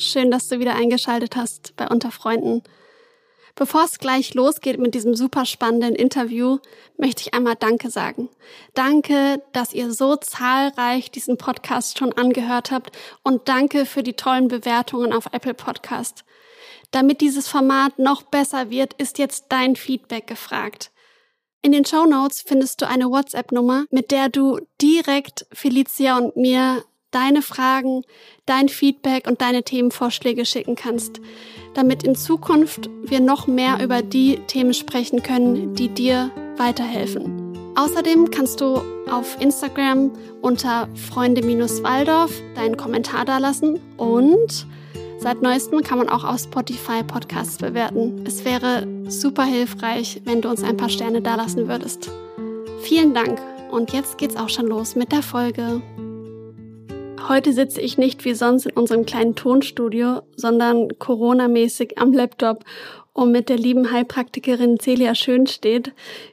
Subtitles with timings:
[0.00, 2.62] Schön, dass du wieder eingeschaltet hast bei Unter Freunden.
[3.56, 6.58] Bevor es gleich losgeht mit diesem super spannenden Interview,
[6.96, 8.28] möchte ich einmal Danke sagen.
[8.74, 14.46] Danke, dass ihr so zahlreich diesen Podcast schon angehört habt und danke für die tollen
[14.46, 16.24] Bewertungen auf Apple Podcast.
[16.92, 20.92] Damit dieses Format noch besser wird, ist jetzt dein Feedback gefragt.
[21.60, 26.84] In den Show Notes findest du eine WhatsApp-Nummer, mit der du direkt Felicia und mir
[27.10, 28.02] deine Fragen,
[28.46, 31.20] dein Feedback und deine Themenvorschläge schicken kannst,
[31.74, 37.48] damit in Zukunft wir noch mehr über die Themen sprechen können, die dir weiterhelfen.
[37.76, 44.66] Außerdem kannst du auf Instagram unter Freunde-Waldorf deinen Kommentar dalassen und
[45.20, 48.24] seit neuestem kann man auch auf Spotify Podcasts bewerten.
[48.26, 52.10] Es wäre super hilfreich, wenn du uns ein paar Sterne dalassen würdest.
[52.82, 55.80] Vielen Dank und jetzt geht's auch schon los mit der Folge.
[57.28, 62.64] Heute sitze ich nicht wie sonst in unserem kleinen Tonstudio, sondern Corona-mäßig am Laptop,
[63.12, 65.92] um mit der lieben Heilpraktikerin Celia Schönstedt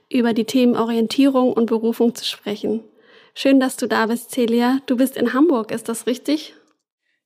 [0.09, 2.81] über die Themen Orientierung und Berufung zu sprechen.
[3.33, 4.79] Schön, dass du da bist, Celia.
[4.85, 6.55] Du bist in Hamburg, ist das richtig?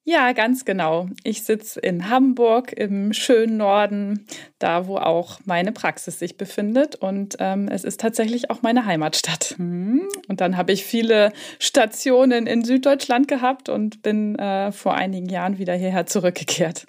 [0.05, 1.07] Ja, ganz genau.
[1.23, 4.25] Ich sitze in Hamburg im schönen Norden,
[4.57, 6.95] da wo auch meine Praxis sich befindet.
[6.95, 9.55] Und ähm, es ist tatsächlich auch meine Heimatstadt.
[9.57, 10.07] Hm.
[10.27, 15.59] Und dann habe ich viele Stationen in Süddeutschland gehabt und bin äh, vor einigen Jahren
[15.59, 16.87] wieder hierher zurückgekehrt.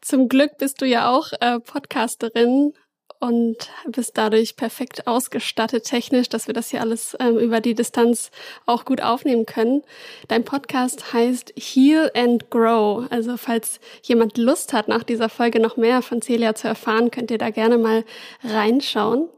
[0.00, 2.72] Zum Glück bist du ja auch äh, Podcasterin
[3.20, 3.56] und
[3.86, 8.30] bist dadurch perfekt ausgestattet technisch, dass wir das hier alles ähm, über die Distanz
[8.66, 9.82] auch gut aufnehmen können.
[10.28, 13.06] Dein Podcast heißt Heal and Grow.
[13.10, 17.30] Also falls jemand Lust hat, nach dieser Folge noch mehr von Celia zu erfahren, könnt
[17.30, 18.04] ihr da gerne mal
[18.44, 19.28] reinschauen.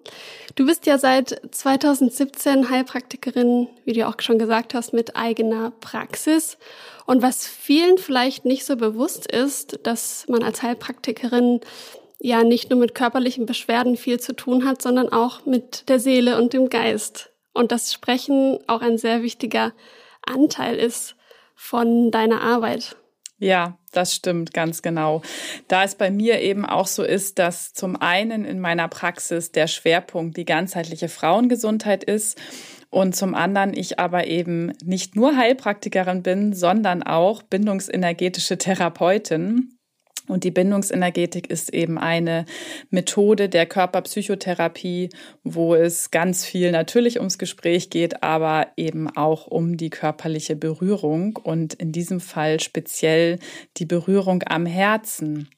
[0.55, 6.59] Du bist ja seit 2017 Heilpraktikerin, wie du auch schon gesagt hast, mit eigener Praxis.
[7.07, 11.61] Und was vielen vielleicht nicht so bewusst ist, dass man als Heilpraktikerin
[12.21, 16.39] ja nicht nur mit körperlichen Beschwerden viel zu tun hat, sondern auch mit der Seele
[16.39, 17.33] und dem Geist.
[17.53, 19.73] Und das Sprechen auch ein sehr wichtiger
[20.23, 21.17] Anteil ist
[21.55, 22.97] von deiner Arbeit.
[23.41, 25.23] Ja, das stimmt ganz genau.
[25.69, 29.69] Da es bei mir eben auch so ist, dass zum einen in meiner Praxis der
[29.69, 32.41] Schwerpunkt die ganzheitliche Frauengesundheit ist
[32.91, 39.78] und zum anderen ich aber eben nicht nur Heilpraktikerin bin, sondern auch bindungsenergetische Therapeutin.
[40.29, 42.45] Und die Bindungsenergetik ist eben eine
[42.91, 45.09] Methode der Körperpsychotherapie,
[45.43, 51.37] wo es ganz viel natürlich ums Gespräch geht, aber eben auch um die körperliche Berührung
[51.37, 53.39] und in diesem Fall speziell
[53.79, 55.49] die Berührung am Herzen.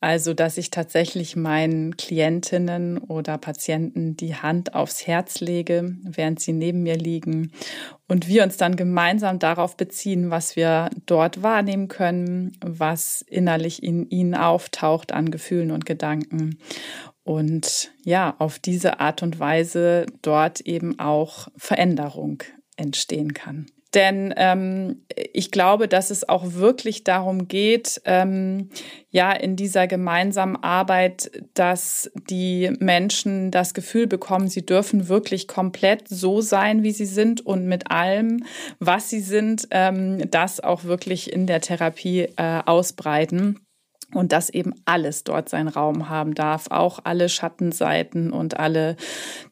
[0.00, 6.52] Also, dass ich tatsächlich meinen Klientinnen oder Patienten die Hand aufs Herz lege, während sie
[6.52, 7.50] neben mir liegen
[8.06, 14.08] und wir uns dann gemeinsam darauf beziehen, was wir dort wahrnehmen können, was innerlich in
[14.08, 16.58] ihnen auftaucht an Gefühlen und Gedanken.
[17.24, 22.44] Und ja, auf diese Art und Weise dort eben auch Veränderung
[22.76, 23.66] entstehen kann.
[23.94, 28.68] Denn ähm, ich glaube, dass es auch wirklich darum geht, ähm,
[29.10, 36.06] ja, in dieser gemeinsamen Arbeit, dass die Menschen das Gefühl bekommen, sie dürfen wirklich komplett
[36.06, 38.44] so sein, wie sie sind und mit allem,
[38.78, 43.58] was sie sind, ähm, das auch wirklich in der Therapie äh, ausbreiten
[44.14, 48.96] und dass eben alles dort seinen Raum haben darf, auch alle Schattenseiten und alle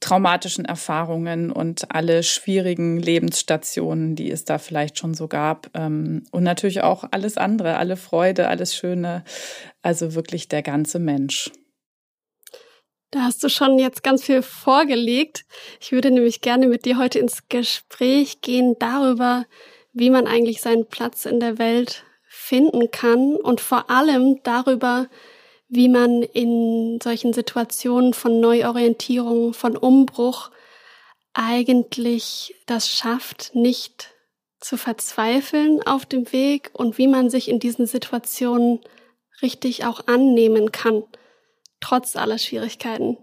[0.01, 6.43] traumatischen Erfahrungen und alle schwierigen Lebensstationen, die es da vielleicht schon so gab ähm, und
[6.43, 9.25] natürlich auch alles andere, alle Freude, alles Schöne,
[9.83, 11.51] also wirklich der ganze Mensch.
[13.11, 15.45] Da hast du schon jetzt ganz viel vorgelegt.
[15.81, 19.45] Ich würde nämlich gerne mit dir heute ins Gespräch gehen darüber,
[19.93, 22.05] wie man eigentlich seinen Platz in der Welt
[22.47, 25.09] finden kann und vor allem darüber,
[25.69, 30.51] wie man in solchen Situationen von Neuorientierung, von Umbruch
[31.35, 34.15] eigentlich das schafft, nicht
[34.61, 38.81] zu verzweifeln auf dem Weg und wie man sich in diesen Situationen
[39.43, 41.03] richtig auch annehmen kann,
[41.81, 43.19] trotz aller Schwierigkeiten.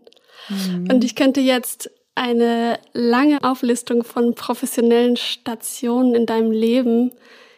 [0.49, 0.87] Mhm.
[0.91, 7.13] Und ich könnte jetzt eine lange Auflistung von professionellen Stationen in deinem Leben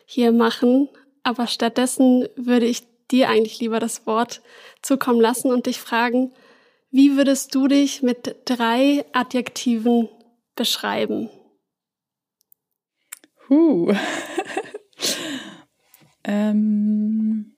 [0.05, 0.89] hier machen,
[1.25, 4.41] aber stattdessen würde ich dir eigentlich lieber das Wort
[4.81, 6.33] zukommen lassen und dich fragen,
[6.91, 10.07] wie würdest du dich mit drei Adjektiven
[10.55, 11.29] beschreiben?
[13.49, 13.93] Huh.
[16.23, 17.57] ähm,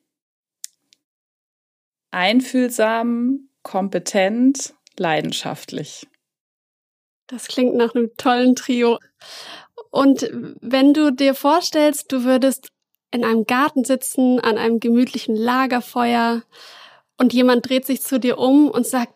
[2.11, 6.07] einfühlsam, kompetent, leidenschaftlich.
[7.27, 8.97] Das klingt nach einem tollen Trio.
[9.91, 10.29] Und
[10.61, 12.69] wenn du dir vorstellst, du würdest
[13.11, 16.43] in einem Garten sitzen, an einem gemütlichen Lagerfeuer
[17.17, 19.13] und jemand dreht sich zu dir um und sagt,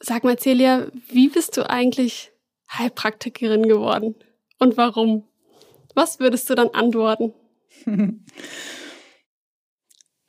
[0.00, 2.32] sag mal Celia, wie bist du eigentlich
[2.72, 4.14] Heilpraktikerin geworden
[4.58, 5.24] und warum?
[5.94, 7.34] Was würdest du dann antworten?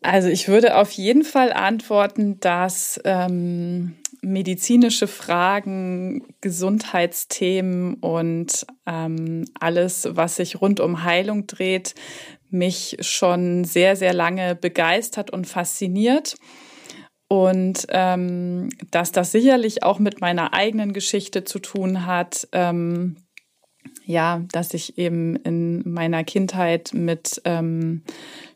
[0.03, 10.07] Also ich würde auf jeden Fall antworten, dass ähm, medizinische Fragen, Gesundheitsthemen und ähm, alles,
[10.11, 11.93] was sich rund um Heilung dreht,
[12.51, 16.35] mich schon sehr, sehr lange begeistert und fasziniert.
[17.27, 22.47] Und ähm, dass das sicherlich auch mit meiner eigenen Geschichte zu tun hat.
[22.51, 23.15] Ähm,
[24.05, 28.03] ja, dass ich eben in meiner Kindheit mit ähm,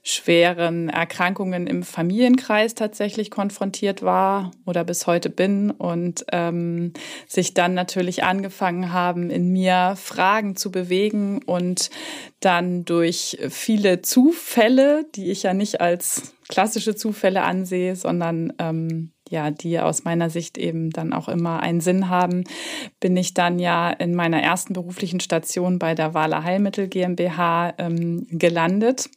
[0.08, 6.94] schweren Erkrankungen im Familienkreis tatsächlich konfrontiert war oder bis heute bin und ähm,
[7.28, 11.90] sich dann natürlich angefangen haben, in mir Fragen zu bewegen und
[12.40, 19.50] dann durch viele Zufälle, die ich ja nicht als klassische Zufälle ansehe, sondern ähm, ja,
[19.50, 22.44] die aus meiner Sicht eben dann auch immer einen Sinn haben,
[23.00, 28.28] bin ich dann ja in meiner ersten beruflichen Station bei der Wahler Heilmittel GmbH ähm,
[28.30, 29.10] gelandet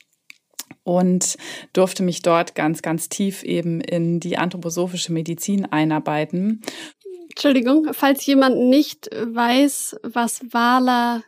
[0.88, 1.37] und
[1.75, 6.62] durfte mich dort ganz, ganz tief eben in die anthroposophische Medizin einarbeiten.
[7.29, 11.23] Entschuldigung, falls jemand nicht weiß, was Wala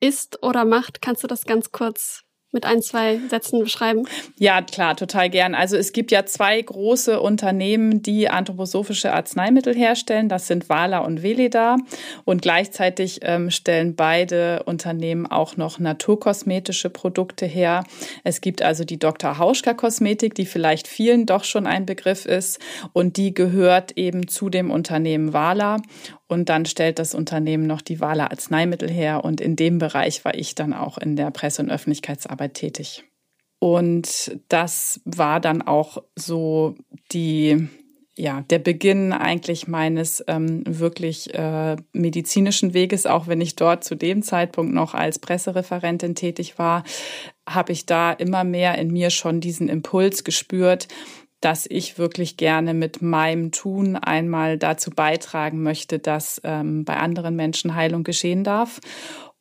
[0.00, 2.23] ist oder macht, kannst du das ganz kurz
[2.54, 4.04] mit ein, zwei Sätzen beschreiben?
[4.38, 5.54] Ja, klar, total gern.
[5.54, 10.28] Also es gibt ja zwei große Unternehmen, die anthroposophische Arzneimittel herstellen.
[10.28, 11.76] Das sind Wala und Veleda.
[12.24, 17.84] Und gleichzeitig ähm, stellen beide Unternehmen auch noch naturkosmetische Produkte her.
[18.22, 19.38] Es gibt also die Dr.
[19.38, 22.60] Hauschka Kosmetik, die vielleicht vielen doch schon ein Begriff ist.
[22.92, 25.78] Und die gehört eben zu dem Unternehmen Wala.
[26.26, 29.24] Und dann stellt das Unternehmen noch die Wale Arzneimittel her.
[29.24, 33.04] Und in dem Bereich war ich dann auch in der Presse- und Öffentlichkeitsarbeit tätig.
[33.58, 36.74] Und das war dann auch so
[37.12, 37.68] die,
[38.16, 43.94] ja, der Beginn eigentlich meines ähm, wirklich äh, medizinischen Weges, auch wenn ich dort zu
[43.94, 46.84] dem Zeitpunkt noch als Pressereferentin tätig war,
[47.48, 50.88] habe ich da immer mehr in mir schon diesen Impuls gespürt,
[51.44, 57.36] dass ich wirklich gerne mit meinem Tun einmal dazu beitragen möchte, dass ähm, bei anderen
[57.36, 58.80] Menschen Heilung geschehen darf.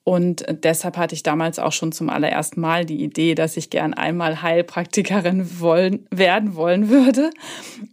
[0.05, 3.94] Und deshalb hatte ich damals auch schon zum allerersten Mal die Idee, dass ich gern
[3.94, 7.29] einmal Heilpraktikerin wollen, werden wollen würde.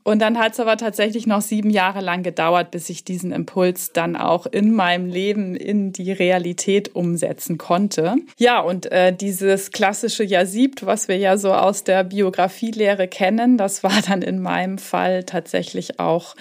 [0.02, 3.92] Und dann hat es aber tatsächlich noch sieben Jahre lang gedauert, bis ich diesen Impuls
[3.92, 8.16] dann auch in meinem Leben in die Realität umsetzen konnte.
[8.38, 13.56] Ja, und äh, dieses klassische Jahr siebt, was wir ja so aus der Biografielehre kennen,
[13.56, 16.34] das war dann in meinem Fall tatsächlich auch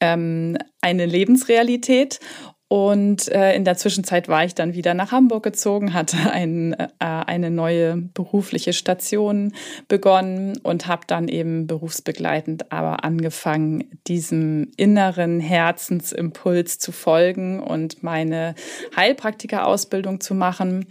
[0.00, 2.20] ähm, eine Lebensrealität.
[2.68, 6.86] Und äh, in der Zwischenzeit war ich dann wieder nach Hamburg gezogen, hatte ein, äh,
[6.98, 9.52] eine neue berufliche Station
[9.86, 18.54] begonnen und habe dann eben berufsbegleitend aber angefangen, diesem inneren Herzensimpuls zu folgen und meine
[18.96, 20.86] Heilpraktikerausbildung zu machen.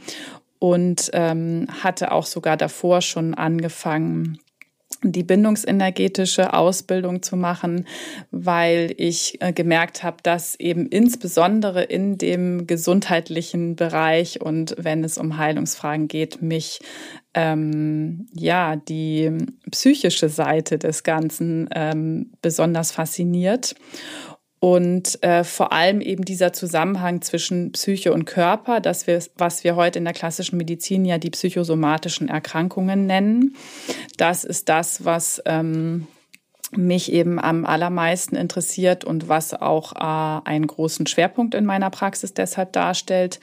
[0.60, 4.40] Und ähm, hatte auch sogar davor schon angefangen,
[5.12, 7.88] die bindungsenergetische Ausbildung zu machen,
[8.32, 15.18] weil ich äh, gemerkt habe, dass eben insbesondere in dem gesundheitlichen Bereich und wenn es
[15.18, 16.80] um Heilungsfragen geht, mich
[17.34, 19.32] ähm, ja die
[19.72, 23.76] psychische Seite des Ganzen ähm, besonders fasziniert
[24.64, 29.76] und äh, vor allem eben dieser Zusammenhang zwischen Psyche und Körper, dass wir, was wir
[29.76, 33.58] heute in der klassischen Medizin ja die psychosomatischen Erkrankungen nennen.
[34.16, 36.08] Das ist das, was ähm,
[36.72, 42.34] mich eben am allermeisten interessiert und was auch äh, einen großen Schwerpunkt in meiner Praxis
[42.34, 43.42] deshalb darstellt.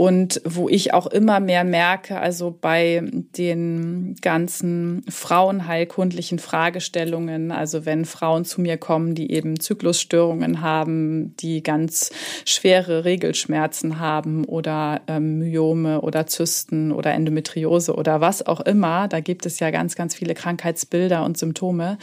[0.00, 3.02] Und wo ich auch immer mehr merke, also bei
[3.36, 11.62] den ganzen frauenheilkundlichen Fragestellungen, also wenn Frauen zu mir kommen, die eben Zyklusstörungen haben, die
[11.62, 12.12] ganz
[12.46, 19.20] schwere Regelschmerzen haben oder ähm, Myome oder Zysten oder Endometriose oder was auch immer, da
[19.20, 21.98] gibt es ja ganz, ganz viele Krankheitsbilder und Symptome.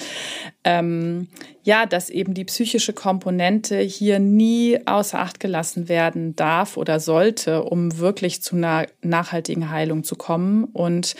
[0.69, 1.29] Ähm,
[1.63, 7.63] ja, dass eben die psychische Komponente hier nie außer Acht gelassen werden darf oder sollte,
[7.63, 10.65] um wirklich zu einer nachhaltigen Heilung zu kommen.
[10.65, 11.15] Und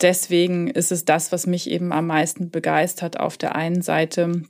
[0.00, 4.44] deswegen ist es das, was mich eben am meisten begeistert, auf der einen Seite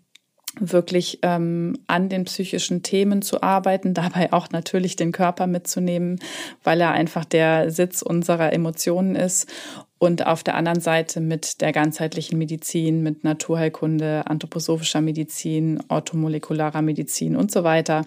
[0.61, 6.21] wirklich ähm, an den psychischen Themen zu arbeiten, dabei auch natürlich den Körper mitzunehmen,
[6.63, 9.51] weil er einfach der Sitz unserer Emotionen ist
[10.01, 17.37] und auf der anderen Seite mit der ganzheitlichen Medizin, mit Naturheilkunde, anthroposophischer Medizin, orthomolekularer Medizin
[17.37, 18.07] und so weiter,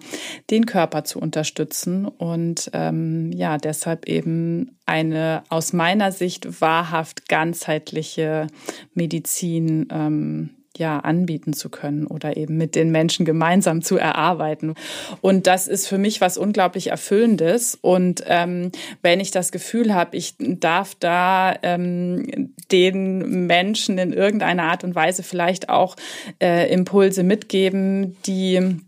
[0.50, 2.06] den Körper zu unterstützen.
[2.06, 8.48] Und ähm, ja, deshalb eben eine aus meiner Sicht wahrhaft ganzheitliche
[8.94, 14.74] Medizin ähm, ja anbieten zu können oder eben mit den Menschen gemeinsam zu erarbeiten.
[15.20, 17.78] Und das ist für mich was unglaublich Erfüllendes.
[17.80, 24.64] Und ähm, wenn ich das Gefühl habe, ich darf da ähm, den Menschen in irgendeiner
[24.64, 25.96] Art und Weise vielleicht auch
[26.42, 28.80] äh, Impulse mitgeben, die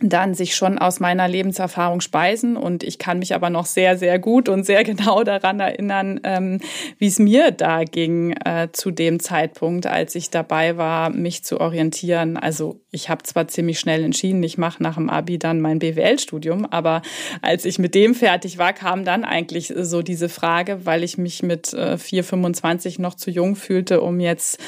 [0.00, 2.56] dann sich schon aus meiner Lebenserfahrung speisen.
[2.56, 6.60] Und ich kann mich aber noch sehr, sehr gut und sehr genau daran erinnern, ähm,
[6.98, 11.60] wie es mir da ging äh, zu dem Zeitpunkt, als ich dabei war, mich zu
[11.60, 12.36] orientieren.
[12.36, 16.64] Also ich habe zwar ziemlich schnell entschieden, ich mache nach dem ABI dann mein BWL-Studium,
[16.64, 17.02] aber
[17.42, 21.42] als ich mit dem fertig war, kam dann eigentlich so diese Frage, weil ich mich
[21.42, 24.58] mit äh, 4,25 noch zu jung fühlte, um jetzt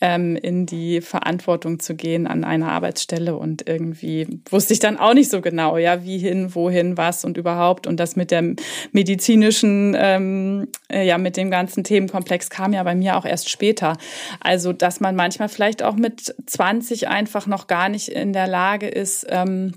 [0.00, 5.14] ähm, in die Verantwortung zu gehen an einer Arbeitsstelle und irgendwie wusste ich dann auch
[5.14, 8.56] nicht so genau, ja, wie hin, wohin, was und überhaupt und das mit dem
[8.92, 13.96] medizinischen, ähm, äh, ja, mit dem ganzen Themenkomplex kam ja bei mir auch erst später.
[14.40, 18.88] Also, dass man manchmal vielleicht auch mit 20 einfach noch gar nicht in der Lage
[18.88, 19.72] ist, ähm,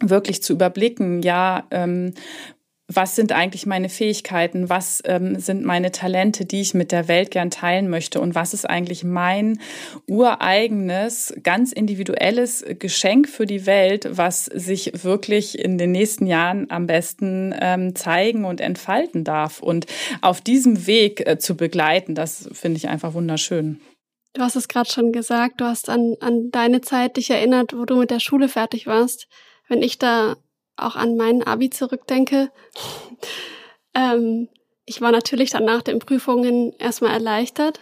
[0.00, 2.12] wirklich zu überblicken, ja, ähm,
[2.88, 7.32] was sind eigentlich meine Fähigkeiten, was ähm, sind meine Talente, die ich mit der Welt
[7.32, 9.58] gern teilen möchte und was ist eigentlich mein
[10.06, 16.86] ureigenes, ganz individuelles Geschenk für die Welt, was sich wirklich in den nächsten Jahren am
[16.86, 19.60] besten ähm, zeigen und entfalten darf.
[19.60, 19.86] Und
[20.20, 23.80] auf diesem Weg äh, zu begleiten, das finde ich einfach wunderschön.
[24.34, 27.84] Du hast es gerade schon gesagt, du hast an, an deine Zeit dich erinnert, wo
[27.84, 29.26] du mit der Schule fertig warst.
[29.66, 30.36] Wenn ich da
[30.76, 32.50] auch an meinen Abi zurückdenke,
[33.94, 34.48] ähm,
[34.84, 37.80] ich war natürlich dann nach den Prüfungen erstmal erleichtert.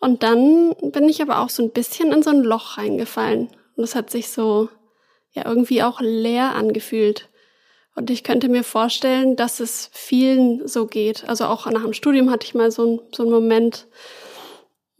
[0.00, 3.48] Und dann bin ich aber auch so ein bisschen in so ein Loch reingefallen.
[3.76, 4.68] Und es hat sich so,
[5.32, 7.28] ja, irgendwie auch leer angefühlt.
[7.96, 11.28] Und ich könnte mir vorstellen, dass es vielen so geht.
[11.28, 13.88] Also auch nach dem Studium hatte ich mal so, ein, so einen Moment.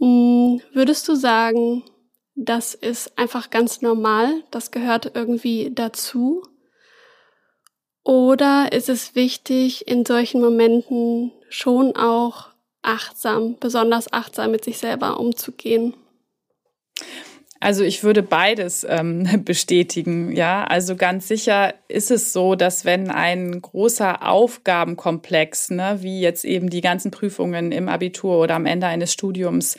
[0.01, 1.85] Hm, würdest du sagen,
[2.35, 6.43] das ist einfach ganz normal, das gehört irgendwie dazu?
[8.09, 12.47] Oder ist es wichtig, in solchen Momenten schon auch
[12.81, 15.93] achtsam, besonders achtsam mit sich selber umzugehen?
[17.61, 20.33] Also ich würde beides ähm, bestätigen.
[20.33, 26.45] Ja, also ganz sicher ist es so, dass wenn ein großer Aufgabenkomplex, ne, wie jetzt
[26.45, 29.77] eben die ganzen Prüfungen im Abitur oder am Ende eines Studiums,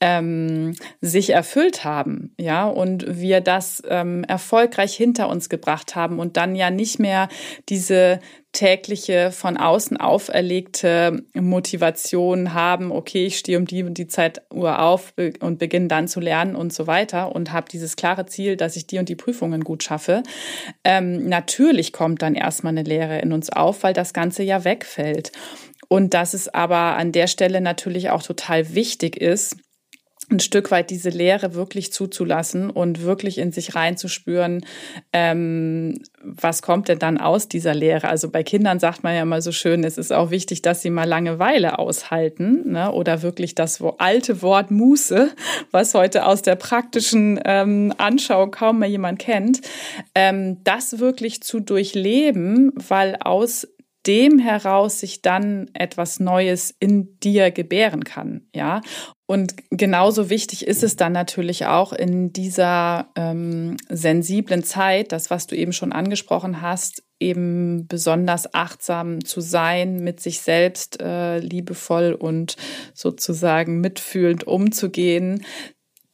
[0.00, 6.36] ähm, sich erfüllt haben, ja, und wir das ähm, erfolgreich hinter uns gebracht haben und
[6.36, 7.28] dann ja nicht mehr
[7.68, 8.20] diese
[8.52, 14.80] tägliche von außen auferlegte Motivation haben, okay, ich stehe um die und die Zeit Uhr
[14.80, 18.76] auf und beginne dann zu lernen und so weiter und habe dieses klare Ziel, dass
[18.76, 20.22] ich die und die Prüfungen gut schaffe.
[20.84, 25.32] Ähm, natürlich kommt dann erstmal eine Lehre in uns auf, weil das Ganze ja wegfällt.
[25.88, 29.56] Und dass es aber an der Stelle natürlich auch total wichtig ist,
[30.32, 34.64] ein Stück weit diese Lehre wirklich zuzulassen und wirklich in sich reinzuspüren,
[35.12, 38.08] ähm, was kommt denn dann aus dieser Lehre?
[38.08, 40.90] Also bei Kindern sagt man ja mal so schön, es ist auch wichtig, dass sie
[40.90, 42.92] mal Langeweile aushalten ne?
[42.92, 45.30] oder wirklich das alte Wort Muße,
[45.70, 49.60] was heute aus der praktischen ähm, Anschauung kaum mehr jemand kennt,
[50.14, 53.66] ähm, das wirklich zu durchleben, weil aus
[54.06, 58.80] dem heraus sich dann etwas Neues in dir gebären kann, ja.
[59.26, 65.46] Und genauso wichtig ist es dann natürlich auch in dieser ähm, sensiblen Zeit, das, was
[65.46, 72.12] du eben schon angesprochen hast, eben besonders achtsam zu sein, mit sich selbst äh, liebevoll
[72.12, 72.56] und
[72.92, 75.46] sozusagen mitfühlend umzugehen,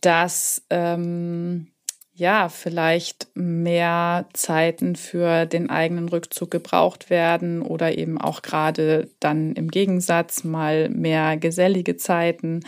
[0.00, 1.72] dass ähm,
[2.18, 9.52] ja, vielleicht mehr Zeiten für den eigenen Rückzug gebraucht werden oder eben auch gerade dann
[9.52, 12.64] im Gegensatz mal mehr gesellige Zeiten,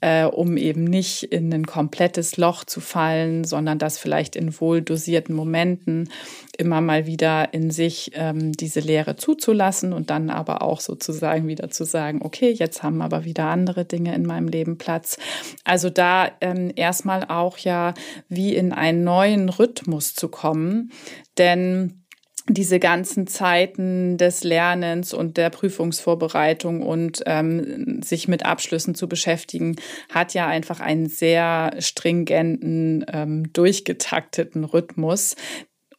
[0.00, 4.80] äh, um eben nicht in ein komplettes Loch zu fallen, sondern das vielleicht in wohl
[4.80, 6.08] dosierten Momenten
[6.56, 11.68] immer mal wieder in sich ähm, diese Lehre zuzulassen und dann aber auch sozusagen wieder
[11.68, 15.18] zu sagen, okay, jetzt haben aber wieder andere Dinge in meinem Leben Platz.
[15.64, 17.92] Also da ähm, erstmal auch ja
[18.28, 20.92] wie in einen neuen Rhythmus zu kommen,
[21.38, 22.04] denn
[22.48, 29.76] diese ganzen Zeiten des Lernens und der Prüfungsvorbereitung und ähm, sich mit Abschlüssen zu beschäftigen,
[30.10, 35.36] hat ja einfach einen sehr stringenten, ähm, durchgetakteten Rhythmus,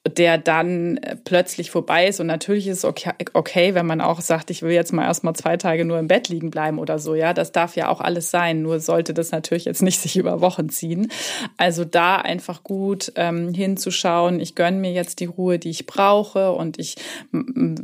[0.08, 2.20] der dann äh, plötzlich vorbei ist.
[2.20, 5.36] Und natürlich ist es okay, okay, wenn man auch sagt, ich will jetzt mal erstmal
[5.36, 7.16] zwei Tage nur im Bett liegen bleiben oder so.
[7.16, 8.62] Ja, das darf ja auch alles sein.
[8.62, 11.12] Nur sollte das natürlich jetzt nicht sich über Wochen ziehen.
[11.58, 14.40] Also da einfach gut ähm, hinzuschauen.
[14.40, 16.96] Ich gönne mir jetzt die Ruhe, die ich brauche und ich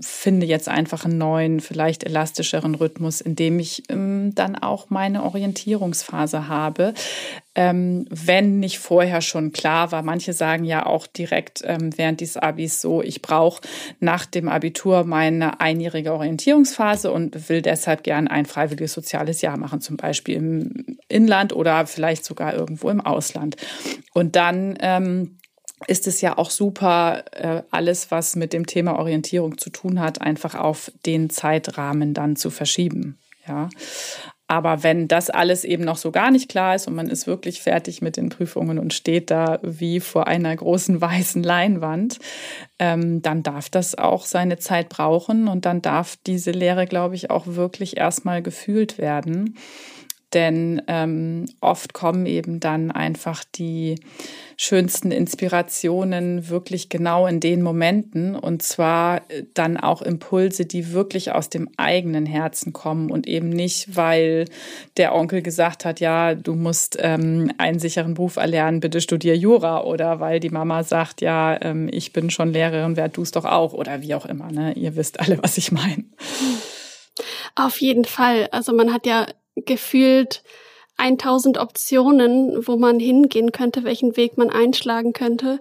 [0.02, 5.24] finde jetzt einfach einen neuen, vielleicht elastischeren Rhythmus, in dem ich ähm, dann auch meine
[5.24, 6.94] Orientierungsphase habe
[7.54, 10.04] ähm, wenn nicht vorher schon klar war.
[10.04, 13.62] Manche sagen ja auch direkt ähm, während dieses Abis so, ich brauche
[14.00, 19.82] nach dem Abitur meine einjährige Orientierungsphase und will deshalb gern ein freiwilliges soziales Jahr machen,
[19.82, 23.58] zum Beispiel im Inland oder vielleicht sogar irgendwo im Ausland.
[24.14, 25.38] Und dann ähm,
[25.88, 30.22] ist es ja auch super, äh, alles, was mit dem Thema Orientierung zu tun hat,
[30.22, 33.18] einfach auf den Zeitrahmen dann zu verschieben.
[33.48, 33.70] Ja,
[34.52, 37.62] aber wenn das alles eben noch so gar nicht klar ist und man ist wirklich
[37.62, 42.20] fertig mit den Prüfungen und steht da wie vor einer großen weißen Leinwand,
[42.78, 47.30] ähm, dann darf das auch seine Zeit brauchen und dann darf diese Lehre, glaube ich,
[47.30, 49.56] auch wirklich erstmal gefühlt werden.
[50.34, 54.00] Denn ähm, oft kommen eben dann einfach die
[54.56, 61.32] schönsten Inspirationen wirklich genau in den Momenten und zwar äh, dann auch Impulse, die wirklich
[61.32, 64.46] aus dem eigenen Herzen kommen und eben nicht, weil
[64.98, 69.84] der Onkel gesagt hat, ja, du musst ähm, einen sicheren Beruf erlernen, bitte studier Jura
[69.84, 73.46] oder weil die Mama sagt, ja, ähm, ich bin schon Lehrerin, wer du es doch
[73.46, 74.52] auch oder wie auch immer.
[74.52, 74.74] Ne?
[74.74, 76.06] Ihr wisst alle, was ich meine.
[77.56, 78.48] Auf jeden Fall.
[78.52, 80.44] Also man hat ja gefühlt
[80.98, 85.60] 1000 Optionen, wo man hingehen könnte, welchen Weg man einschlagen könnte.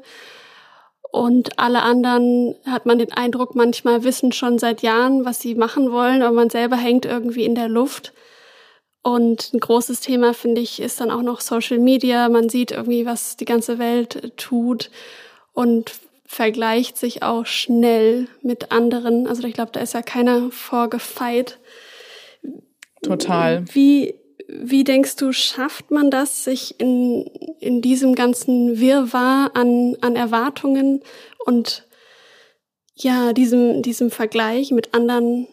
[1.13, 5.91] Und alle anderen hat man den Eindruck, manchmal wissen schon seit Jahren, was sie machen
[5.91, 8.13] wollen, aber man selber hängt irgendwie in der Luft.
[9.03, 12.29] Und ein großes Thema, finde ich, ist dann auch noch Social Media.
[12.29, 14.91] Man sieht irgendwie, was die ganze Welt tut
[15.53, 15.93] und
[16.27, 19.27] vergleicht sich auch schnell mit anderen.
[19.27, 21.59] Also ich glaube, da ist ja keiner vorgefeit.
[23.03, 23.65] Total.
[23.73, 24.15] Wie,
[24.49, 27.25] wie denkst du, schafft man das, sich in,
[27.61, 31.03] in diesem ganzen Wirrwarr an, an Erwartungen
[31.47, 31.87] und
[32.95, 35.47] ja, diesem, diesem Vergleich mit anderen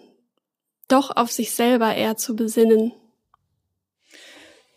[0.88, 2.92] doch auf sich selber eher zu besinnen?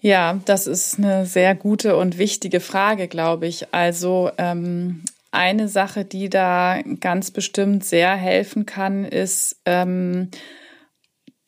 [0.01, 3.75] Ja, das ist eine sehr gute und wichtige Frage, glaube ich.
[3.75, 10.31] Also ähm, eine Sache, die da ganz bestimmt sehr helfen kann, ist, ähm,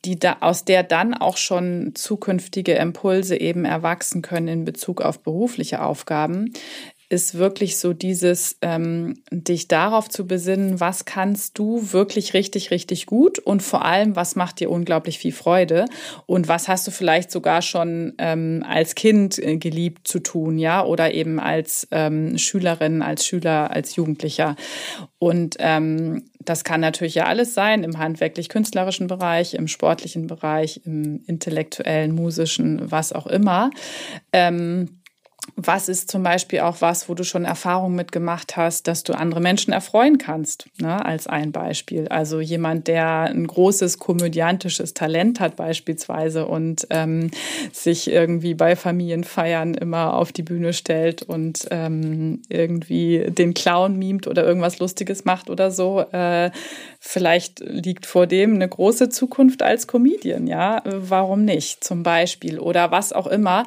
[0.05, 5.21] die da, aus der dann auch schon zukünftige Impulse eben erwachsen können in Bezug auf
[5.21, 6.53] berufliche Aufgaben,
[7.12, 13.07] ist wirklich so dieses, ähm, dich darauf zu besinnen, was kannst du wirklich richtig, richtig
[13.07, 15.85] gut und vor allem, was macht dir unglaublich viel Freude
[16.27, 20.85] und was hast du vielleicht sogar schon ähm, als Kind äh, geliebt zu tun, ja,
[20.85, 24.57] oder eben als ähm, Schülerin, als Schüler, als Jugendlicher.
[25.18, 31.22] Und ähm, das kann natürlich ja alles sein, im handwerklich-künstlerischen Bereich, im sportlichen Bereich, im
[31.27, 33.70] intellektuellen, musischen, was auch immer.
[34.33, 35.02] Ähm,
[35.57, 39.40] was ist zum Beispiel auch was, wo du schon Erfahrungen mitgemacht hast, dass du andere
[39.40, 42.09] Menschen erfreuen kannst, ne, als ein Beispiel.
[42.09, 47.31] Also jemand, der ein großes komödiantisches Talent hat beispielsweise und ähm,
[47.72, 54.28] sich irgendwie bei Familienfeiern immer auf die Bühne stellt und ähm, irgendwie den Clown mimt
[54.28, 56.00] oder irgendwas Lustiges macht oder so.
[56.12, 56.50] Äh,
[57.00, 62.92] vielleicht liegt vor dem eine große Zukunft als Comedian, ja, warum nicht zum Beispiel oder
[62.92, 63.66] was auch immer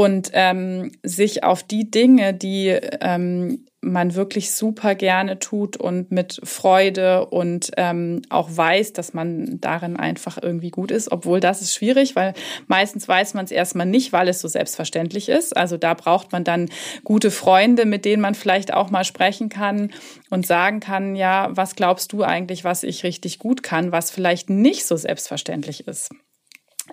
[0.00, 6.40] und ähm, sich auf die Dinge, die ähm, man wirklich super gerne tut und mit
[6.42, 11.74] Freude und ähm, auch weiß, dass man darin einfach irgendwie gut ist, obwohl das ist
[11.74, 12.32] schwierig, weil
[12.66, 15.54] meistens weiß man es erstmal nicht, weil es so selbstverständlich ist.
[15.54, 16.70] Also da braucht man dann
[17.04, 19.90] gute Freunde, mit denen man vielleicht auch mal sprechen kann
[20.30, 24.48] und sagen kann, ja, was glaubst du eigentlich, was ich richtig gut kann, was vielleicht
[24.48, 26.08] nicht so selbstverständlich ist.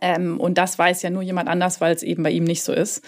[0.01, 2.73] Ähm, und das weiß ja nur jemand anders, weil es eben bei ihm nicht so
[2.73, 3.01] ist.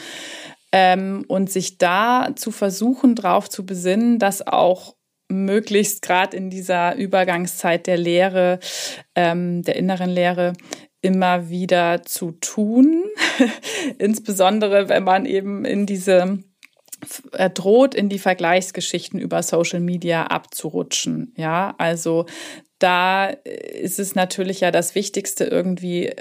[0.71, 4.95] ähm, und sich da zu versuchen, drauf zu besinnen, dass auch
[5.29, 8.59] möglichst gerade in dieser Übergangszeit der Lehre,
[9.15, 10.53] ähm, der inneren Lehre,
[11.01, 13.03] immer wieder zu tun,
[13.97, 16.39] insbesondere wenn man eben in diese
[17.31, 21.33] äh, droht in die Vergleichsgeschichten über Social Media abzurutschen.
[21.37, 22.25] Ja, also
[22.79, 26.11] da ist es natürlich ja das Wichtigste irgendwie,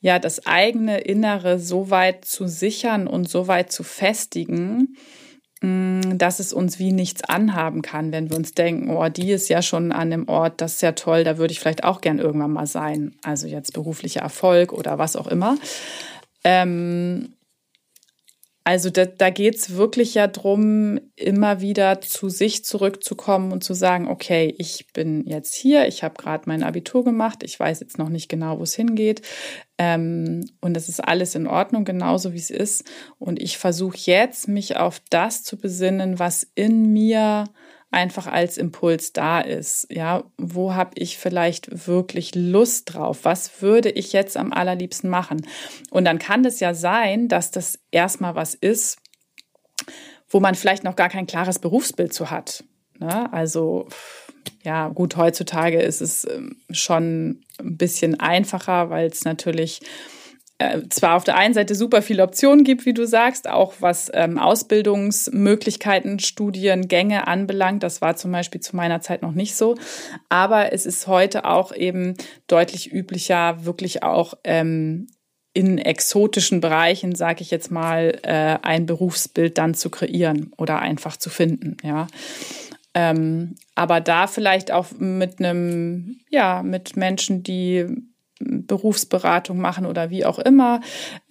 [0.00, 4.96] ja, das eigene Innere so weit zu sichern und so weit zu festigen,
[5.60, 9.48] mm, dass es uns wie nichts anhaben kann, wenn wir uns denken, oh, die ist
[9.48, 12.18] ja schon an dem Ort, das ist ja toll, da würde ich vielleicht auch gern
[12.18, 13.16] irgendwann mal sein.
[13.22, 15.56] Also jetzt beruflicher Erfolg oder was auch immer.
[16.44, 17.34] Ähm,
[18.68, 23.72] also da, da geht es wirklich ja drum, immer wieder zu sich zurückzukommen und zu
[23.72, 27.96] sagen, okay, ich bin jetzt hier, ich habe gerade mein Abitur gemacht, ich weiß jetzt
[27.96, 29.22] noch nicht genau, wo es hingeht.
[29.78, 32.84] Ähm, und es ist alles in Ordnung, genauso wie es ist.
[33.18, 37.44] Und ich versuche jetzt, mich auf das zu besinnen, was in mir
[37.90, 39.86] einfach als Impuls da ist.
[39.90, 43.20] Ja, wo habe ich vielleicht wirklich Lust drauf?
[43.22, 45.46] Was würde ich jetzt am allerliebsten machen?
[45.90, 48.98] Und dann kann es ja sein, dass das erstmal was ist,
[50.28, 52.64] wo man vielleicht noch gar kein klares Berufsbild zu hat.
[52.98, 53.32] Ne?
[53.32, 53.88] Also
[54.64, 59.80] ja, gut, heutzutage ist es ähm, schon ein bisschen einfacher, weil es natürlich
[60.88, 64.38] zwar auf der einen Seite super viele Optionen gibt, wie du sagst, auch was ähm,
[64.38, 67.84] Ausbildungsmöglichkeiten, Studiengänge anbelangt.
[67.84, 69.76] Das war zum Beispiel zu meiner Zeit noch nicht so.
[70.28, 72.14] Aber es ist heute auch eben
[72.48, 75.06] deutlich üblicher, wirklich auch ähm,
[75.54, 81.16] in exotischen Bereichen, sage ich jetzt mal, äh, ein Berufsbild dann zu kreieren oder einfach
[81.16, 81.76] zu finden.
[81.84, 82.08] Ja.
[82.94, 87.86] Ähm, aber da vielleicht auch mit einem, ja, mit Menschen, die
[88.40, 90.80] Berufsberatung machen oder wie auch immer,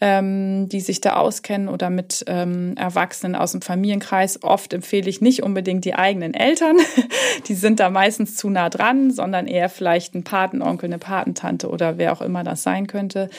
[0.02, 4.43] ähm, die sich da auskennen oder mit ähm, Erwachsenen aus dem Familienkreis.
[4.43, 6.78] Oft empfehle ich nicht unbedingt die eigenen Eltern,
[7.48, 11.98] die sind da meistens zu nah dran, sondern eher vielleicht ein Patenonkel, eine Patentante oder
[11.98, 13.30] wer auch immer das sein könnte.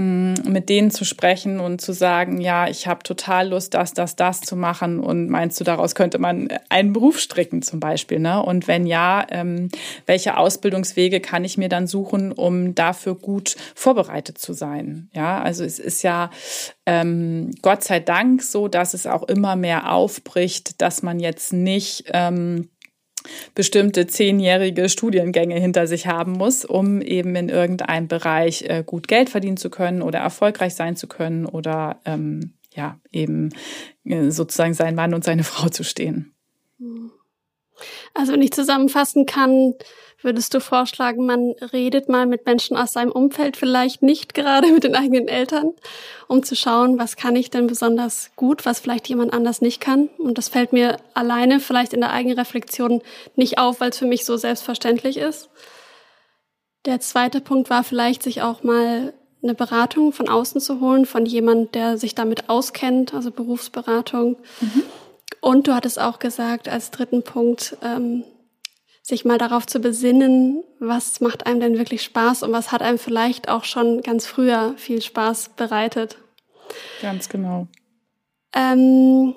[0.00, 4.16] Mm, mit denen zu sprechen und zu sagen, ja, ich habe total Lust, das, das,
[4.16, 8.42] das zu machen und meinst du, daraus könnte man einen Beruf stricken zum Beispiel, ne?
[8.42, 9.68] Und wenn ja, ähm,
[10.06, 15.10] welche Ausbildungswege kann ich mir dann suchen, um dafür gut vorbereitet zu sein?
[15.12, 16.30] Ja, also es ist ja
[16.86, 22.04] ähm, Gott sei Dank so, dass es auch immer mehr aufbricht, dass man jetzt nicht
[22.14, 22.70] ähm,
[23.54, 29.30] bestimmte zehnjährige Studiengänge hinter sich haben muss, um eben in irgendeinem Bereich äh, gut Geld
[29.30, 33.50] verdienen zu können oder erfolgreich sein zu können oder ähm, ja eben
[34.04, 36.34] äh, sozusagen sein Mann und seine Frau zu stehen.
[38.14, 39.74] Also wenn ich zusammenfassen kann,
[40.22, 44.84] Würdest du vorschlagen, man redet mal mit Menschen aus seinem Umfeld, vielleicht nicht gerade mit
[44.84, 45.72] den eigenen Eltern,
[46.28, 50.08] um zu schauen, was kann ich denn besonders gut, was vielleicht jemand anders nicht kann?
[50.18, 53.00] Und das fällt mir alleine vielleicht in der eigenen Reflexion
[53.34, 55.48] nicht auf, weil es für mich so selbstverständlich ist.
[56.84, 61.24] Der zweite Punkt war vielleicht, sich auch mal eine Beratung von außen zu holen, von
[61.24, 64.36] jemand, der sich damit auskennt, also Berufsberatung.
[64.60, 64.82] Mhm.
[65.40, 68.24] Und du hattest auch gesagt, als dritten Punkt, ähm,
[69.10, 72.98] sich mal darauf zu besinnen, was macht einem denn wirklich Spaß und was hat einem
[72.98, 76.16] vielleicht auch schon ganz früher viel Spaß bereitet.
[77.02, 77.68] Ganz genau.
[78.54, 79.34] Ähm,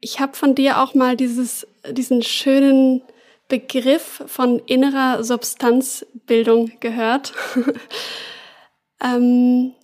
[0.00, 3.02] ich habe von dir auch mal dieses, diesen schönen
[3.48, 7.34] Begriff von innerer Substanzbildung gehört.
[9.02, 9.74] ähm,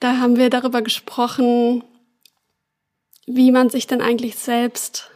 [0.00, 1.84] da haben wir darüber gesprochen,
[3.26, 5.10] wie man sich denn eigentlich selbst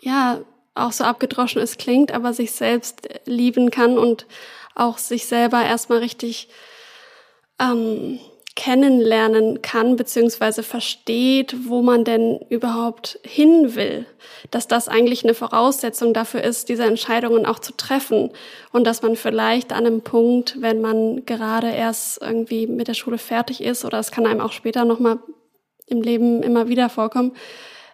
[0.00, 0.40] ja
[0.74, 4.26] auch so abgedroschen es klingt, aber sich selbst lieben kann und
[4.74, 6.48] auch sich selber erstmal richtig
[7.60, 8.18] ähm,
[8.56, 14.06] kennenlernen kann, beziehungsweise versteht, wo man denn überhaupt hin will.
[14.50, 18.30] Dass das eigentlich eine Voraussetzung dafür ist, diese Entscheidungen auch zu treffen.
[18.72, 23.18] Und dass man vielleicht an einem Punkt, wenn man gerade erst irgendwie mit der Schule
[23.18, 25.18] fertig ist, oder es kann einem auch später nochmal
[25.86, 27.32] im Leben immer wieder vorkommen,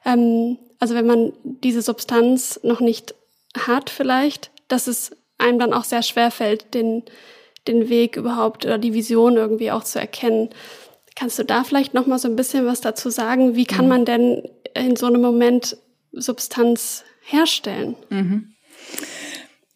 [0.05, 3.15] ähm, also wenn man diese Substanz noch nicht
[3.57, 7.05] hat vielleicht, dass es einem dann auch sehr schwer fällt, den,
[7.69, 10.51] den Weg überhaupt oder die Vision irgendwie auch zu erkennen.
[11.17, 13.57] Kannst du da vielleicht noch mal so ein bisschen was dazu sagen?
[13.57, 13.89] Wie kann mhm.
[13.89, 15.77] man denn in so einem Moment
[16.13, 17.97] Substanz herstellen?
[18.09, 18.55] Mhm.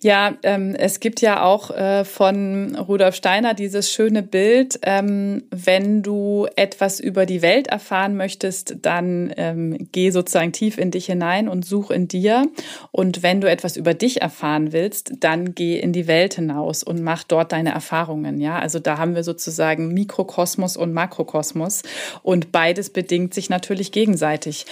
[0.04, 6.02] Ja, ähm, es gibt ja auch äh, von Rudolf Steiner dieses schöne Bild, ähm, wenn
[6.02, 11.48] du etwas über die Welt erfahren möchtest, dann ähm, geh sozusagen tief in dich hinein
[11.48, 12.46] und such in dir.
[12.92, 17.02] Und wenn du etwas über dich erfahren willst, dann geh in die Welt hinaus und
[17.02, 18.42] mach dort deine Erfahrungen.
[18.42, 21.82] Ja, also da haben wir sozusagen Mikrokosmos und Makrokosmos
[22.22, 24.66] und beides bedingt sich natürlich gegenseitig.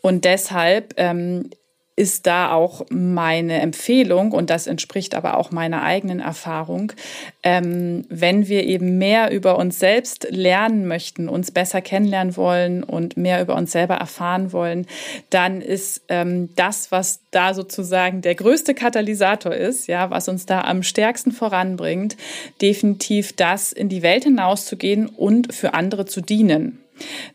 [0.00, 1.50] Und deshalb ähm,
[1.94, 6.92] ist da auch meine Empfehlung und das entspricht aber auch meiner eigenen Erfahrung,
[7.42, 13.18] ähm, wenn wir eben mehr über uns selbst lernen möchten, uns besser kennenlernen wollen und
[13.18, 14.86] mehr über uns selber erfahren wollen,
[15.28, 20.62] dann ist ähm, das, was da sozusagen der größte Katalysator ist, ja, was uns da
[20.62, 22.16] am stärksten voranbringt,
[22.62, 26.81] definitiv das in die Welt hinauszugehen und für andere zu dienen.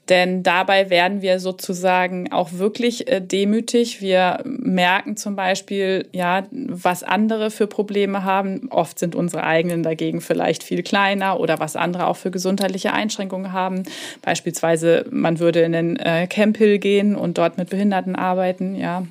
[0.09, 4.01] Denn dabei werden wir sozusagen auch wirklich äh, demütig.
[4.01, 8.69] Wir merken zum Beispiel, ja, was andere für Probleme haben.
[8.69, 13.51] Oft sind unsere eigenen dagegen vielleicht viel kleiner oder was andere auch für gesundheitliche Einschränkungen
[13.51, 13.83] haben.
[14.21, 19.03] Beispielsweise, man würde in den äh, Camp Hill gehen und dort mit Behinderten arbeiten, ja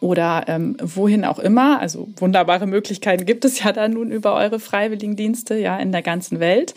[0.00, 1.80] oder ähm, wohin auch immer.
[1.80, 6.40] Also wunderbare Möglichkeiten gibt es ja da nun über eure Freiwilligendienste ja in der ganzen
[6.40, 6.74] Welt.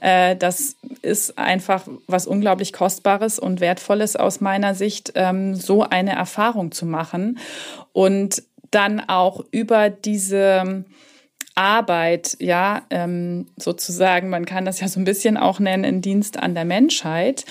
[0.00, 6.12] Äh, das ist einfach was unglaublich Kostbares und Wertvolles aus meiner Sicht, ähm, so eine
[6.12, 7.38] Erfahrung zu machen
[7.92, 10.84] und dann auch über diese
[11.54, 16.38] Arbeit, ja, ähm, sozusagen, man kann das ja so ein bisschen auch nennen, in Dienst
[16.38, 17.44] an der Menschheit.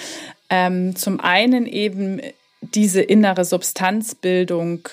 [0.50, 2.22] Ähm, zum einen eben
[2.62, 4.90] diese innere Substanzbildung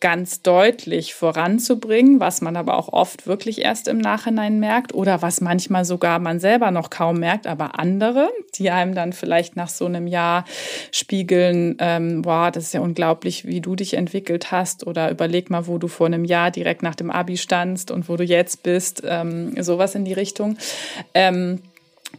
[0.00, 5.40] ganz deutlich voranzubringen, was man aber auch oft wirklich erst im Nachhinein merkt oder was
[5.40, 9.86] manchmal sogar man selber noch kaum merkt, aber andere, die einem dann vielleicht nach so
[9.86, 10.44] einem Jahr
[10.92, 15.66] spiegeln, ähm, wow, das ist ja unglaublich, wie du dich entwickelt hast oder überleg mal,
[15.66, 19.02] wo du vor einem Jahr direkt nach dem Abi standst und wo du jetzt bist,
[19.06, 20.56] ähm, sowas in die Richtung.
[21.12, 21.60] Ähm,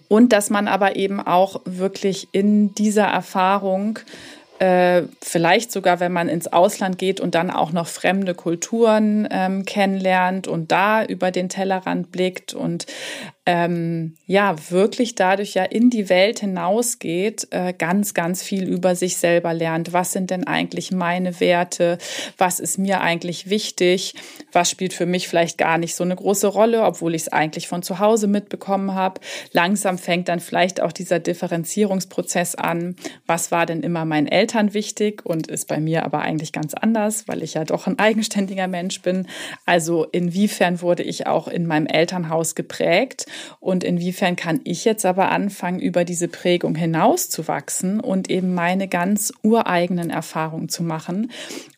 [0.09, 3.99] und dass man aber eben auch wirklich in dieser Erfahrung
[4.59, 9.65] äh, vielleicht sogar, wenn man ins Ausland geht und dann auch noch fremde Kulturen ähm,
[9.65, 12.85] kennenlernt und da über den Tellerrand blickt und
[13.47, 19.15] ähm, ja wirklich dadurch ja in die Welt hinausgeht, äh, ganz, ganz viel über sich
[19.15, 19.93] selber lernt.
[19.93, 21.97] Was sind denn eigentlich meine Werte?
[22.37, 24.15] Was ist mir eigentlich wichtig?
[24.51, 27.69] Was spielt für mich vielleicht gar nicht so eine große Rolle, obwohl ich es eigentlich
[27.69, 29.21] von zu Hause mitbekommen habe?
[29.53, 32.97] Langsam fängt dann vielleicht auch dieser Differenzierungsprozess an.
[33.27, 37.29] Was war denn immer meinen Eltern wichtig und ist bei mir aber eigentlich ganz anders,
[37.29, 39.25] weil ich ja doch ein eigenständiger Mensch bin.
[39.65, 43.25] Also inwiefern wurde ich auch in meinem Elternhaus geprägt?
[43.59, 49.33] Und inwiefern kann ich jetzt aber anfangen, über diese Prägung hinauszuwachsen und eben meine ganz
[49.43, 51.31] ureigenen Erfahrungen zu machen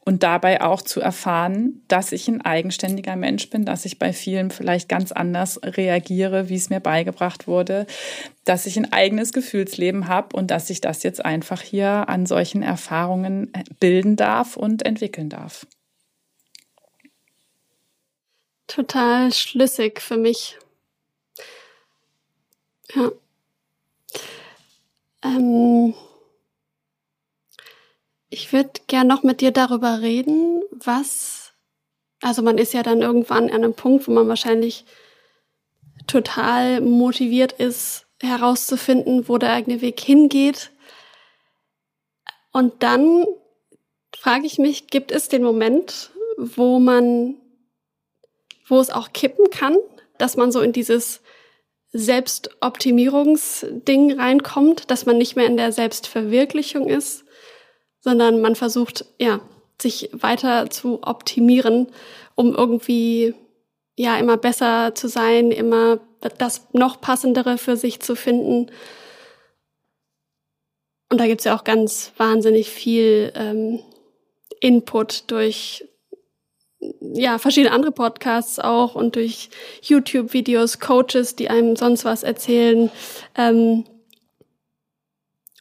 [0.05, 4.49] und dabei auch zu erfahren, dass ich ein eigenständiger Mensch bin, dass ich bei vielen
[4.49, 7.85] vielleicht ganz anders reagiere, wie es mir beigebracht wurde,
[8.43, 12.63] dass ich ein eigenes Gefühlsleben habe und dass ich das jetzt einfach hier an solchen
[12.63, 15.67] Erfahrungen bilden darf und entwickeln darf.
[18.65, 20.57] Total schlüssig für mich.
[22.95, 23.11] Ja.
[25.23, 25.93] Ähm,
[28.29, 31.53] ich würde gern noch mit dir darüber reden, was,
[32.21, 34.85] also man ist ja dann irgendwann an einem Punkt, wo man wahrscheinlich
[36.07, 40.71] total motiviert ist, herauszufinden, wo der eigene Weg hingeht.
[42.51, 43.25] Und dann
[44.17, 47.35] frage ich mich, gibt es den Moment, wo man,
[48.67, 49.77] wo es auch kippen kann,
[50.17, 51.21] dass man so in dieses
[51.91, 57.25] Selbstoptimierungsding reinkommt, dass man nicht mehr in der Selbstverwirklichung ist,
[57.99, 59.41] sondern man versucht, ja,
[59.81, 61.87] sich weiter zu optimieren,
[62.35, 63.33] um irgendwie,
[63.97, 65.99] ja, immer besser zu sein, immer
[66.37, 68.71] das noch passendere für sich zu finden.
[71.09, 73.79] Und da gibt's ja auch ganz wahnsinnig viel ähm,
[74.59, 75.85] Input durch
[77.01, 79.49] ja, verschiedene andere Podcasts auch und durch
[79.81, 82.89] YouTube-Videos, Coaches, die einem sonst was erzählen.
[83.35, 83.85] Ähm,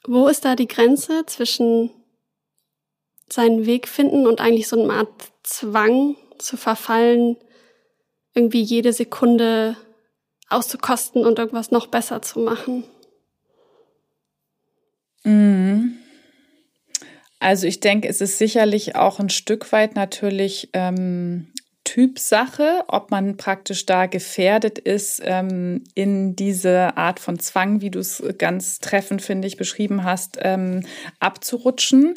[0.06, 1.90] wo ist da die Grenze zwischen
[3.28, 5.08] seinen Weg finden und eigentlich so eine Art
[5.42, 7.36] Zwang zu verfallen,
[8.34, 9.76] irgendwie jede Sekunde
[10.48, 12.84] auszukosten und irgendwas noch besser zu machen?
[15.24, 15.98] Mhm.
[17.40, 21.48] Also ich denke, es ist sicherlich auch ein Stück weit natürlich ähm,
[21.88, 28.00] Typsache, ob man praktisch da gefährdet ist, ähm, in diese Art von Zwang, wie du
[28.00, 30.84] es ganz treffend, finde ich, beschrieben hast, ähm,
[31.18, 32.12] abzurutschen.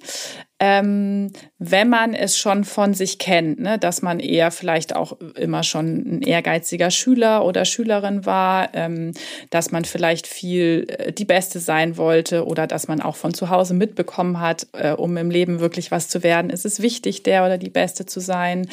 [0.63, 5.63] Ähm, wenn man es schon von sich kennt, ne, dass man eher vielleicht auch immer
[5.63, 9.13] schon ein ehrgeiziger Schüler oder Schülerin war, ähm,
[9.49, 13.49] dass man vielleicht viel äh, die Beste sein wollte oder dass man auch von zu
[13.49, 17.43] Hause mitbekommen hat, äh, um im Leben wirklich was zu werden, ist es wichtig, der
[17.43, 18.67] oder die Beste zu sein.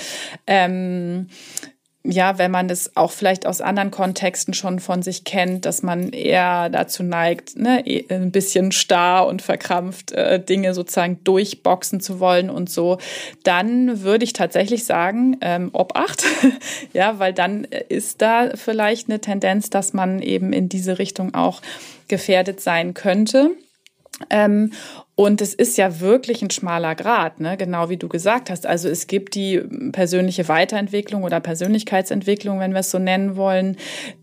[0.46, 1.28] Ähm,
[2.10, 6.10] ja, wenn man es auch vielleicht aus anderen Kontexten schon von sich kennt, dass man
[6.10, 12.18] eher dazu neigt, ne, eh, ein bisschen starr und verkrampft äh, Dinge sozusagen durchboxen zu
[12.18, 12.96] wollen und so,
[13.44, 16.24] dann würde ich tatsächlich sagen, ähm, Obacht,
[16.94, 21.60] ja, weil dann ist da vielleicht eine Tendenz, dass man eben in diese Richtung auch
[22.08, 23.50] gefährdet sein könnte.
[24.30, 24.72] Ähm,
[25.18, 27.56] und es ist ja wirklich ein schmaler Grad, ne?
[27.56, 28.64] genau wie du gesagt hast.
[28.64, 29.58] Also es gibt die
[29.90, 33.78] persönliche Weiterentwicklung oder Persönlichkeitsentwicklung, wenn wir es so nennen wollen,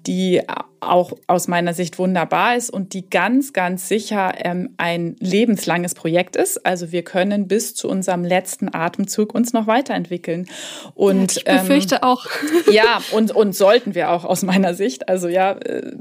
[0.08, 0.42] die
[0.80, 6.36] auch aus meiner Sicht wunderbar ist und die ganz, ganz sicher ähm, ein lebenslanges Projekt
[6.36, 6.66] ist.
[6.66, 10.48] Also wir können bis zu unserem letzten Atemzug uns noch weiterentwickeln.
[10.94, 12.26] Und ja, ich befürchte ähm, auch.
[12.72, 15.10] ja, und, und sollten wir auch aus meiner Sicht.
[15.10, 15.96] Also ja, äh,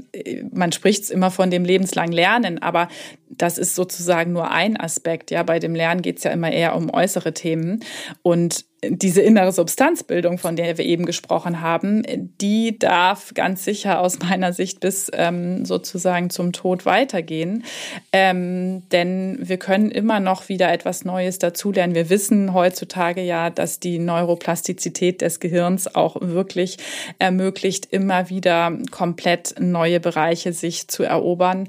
[0.51, 2.87] man spricht immer von dem lebenslangen Lernen, aber
[3.29, 5.31] das ist sozusagen nur ein Aspekt.
[5.31, 7.83] Ja, bei dem Lernen geht es ja immer eher um äußere Themen.
[8.21, 12.03] Und diese innere Substanzbildung, von der wir eben gesprochen haben,
[12.41, 17.63] die darf ganz sicher aus meiner Sicht bis ähm, sozusagen zum Tod weitergehen.
[18.11, 21.95] Ähm, denn wir können immer noch wieder etwas Neues dazulernen.
[21.95, 26.77] Wir wissen heutzutage ja, dass die Neuroplastizität des Gehirns auch wirklich
[27.19, 31.67] ermöglicht, immer wieder komplett neue Bereiche sich zu erobern.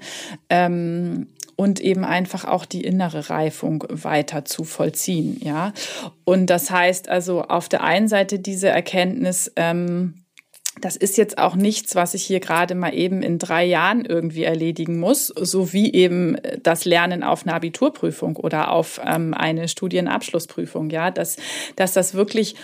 [0.50, 5.40] Ähm, und eben einfach auch die innere Reifung weiter zu vollziehen.
[5.42, 5.72] Ja,
[6.24, 10.26] und das heißt also auf der einen Seite diese Erkenntnis, ähm,
[10.80, 14.44] das ist jetzt auch nichts, was ich hier gerade mal eben in drei Jahren irgendwie
[14.44, 20.90] erledigen muss, so wie eben das Lernen auf eine Abiturprüfung oder auf ähm, eine Studienabschlussprüfung,
[20.90, 21.38] ja, dass,
[21.76, 22.56] dass das wirklich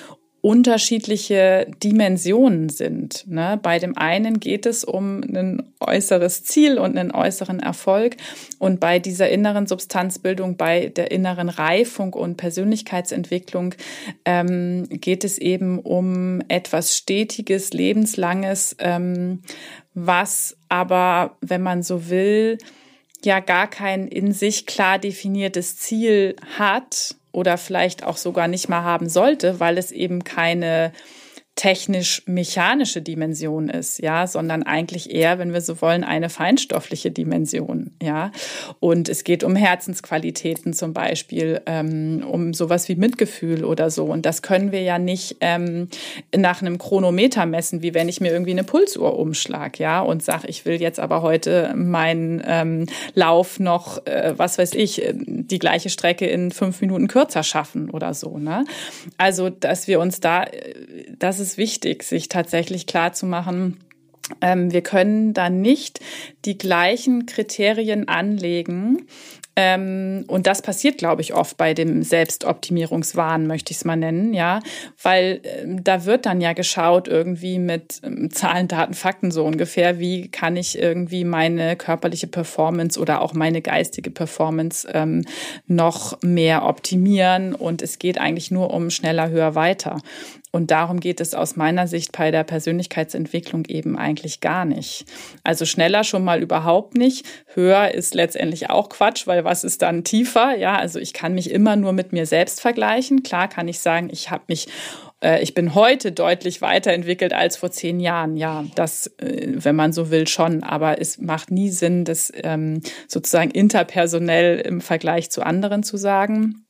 [0.43, 3.25] unterschiedliche Dimensionen sind.
[3.29, 3.61] Ne?
[3.63, 8.17] Bei dem einen geht es um ein äußeres Ziel und einen äußeren Erfolg
[8.59, 13.77] und bei dieser inneren Substanzbildung, bei der inneren Reifung und Persönlichkeitsentwicklung
[14.25, 19.43] ähm, geht es eben um etwas Stetiges, Lebenslanges, ähm,
[19.95, 22.59] was aber, wenn man so will,
[23.25, 28.83] ja gar kein in sich klar definiertes Ziel hat, oder vielleicht auch sogar nicht mal
[28.85, 30.93] haben sollte, weil es eben keine
[31.55, 38.33] technisch-mechanische Dimension ist, ja, sondern eigentlich eher, wenn wir so wollen, eine feinstoffliche Dimension, ja.
[38.81, 44.07] Und es geht um Herzensqualitäten zum Beispiel, ähm, um sowas wie Mitgefühl oder so.
[44.07, 45.89] Und das können wir ja nicht ähm,
[46.35, 50.49] nach einem Chronometer messen, wie wenn ich mir irgendwie eine Pulsuhr umschlag, ja, und sage,
[50.49, 55.91] ich will jetzt aber heute meinen ähm, Lauf noch, äh, was weiß ich, die gleiche
[55.91, 58.65] Strecke in fünf Minuten kürzer schaffen oder so, ne?
[59.19, 60.75] Also, dass wir uns da, äh,
[61.19, 63.79] das ist wichtig, sich tatsächlich klar zu machen,
[64.41, 66.01] ähm, wir können da nicht
[66.45, 69.07] die gleichen Kriterien anlegen,
[69.55, 74.33] ähm, und das passiert, glaube ich, oft bei dem Selbstoptimierungswahn, möchte ich es mal nennen,
[74.33, 74.61] ja,
[75.03, 78.01] weil ähm, da wird dann ja geschaut irgendwie mit
[78.31, 83.61] Zahlen, Daten, Fakten so ungefähr, wie kann ich irgendwie meine körperliche Performance oder auch meine
[83.61, 84.89] geistige Performance
[85.67, 87.55] noch mehr optimieren.
[87.55, 89.99] Und es geht eigentlich nur um schneller, höher, weiter.
[90.53, 95.07] Und darum geht es aus meiner Sicht bei der Persönlichkeitsentwicklung eben eigentlich gar nicht.
[95.43, 97.27] Also schneller schon mal überhaupt nicht.
[97.55, 100.55] Höher ist letztendlich auch Quatsch, weil was ist dann tiefer?
[100.57, 103.23] Ja, also ich kann mich immer nur mit mir selbst vergleichen.
[103.23, 104.69] Klar kann ich sagen, ich habe mich
[105.23, 108.37] äh, ich bin heute deutlich weiterentwickelt als vor zehn Jahren.
[108.37, 110.63] Ja, das, äh, wenn man so will, schon.
[110.63, 116.67] Aber es macht nie Sinn, das ähm, sozusagen interpersonell im Vergleich zu anderen zu sagen.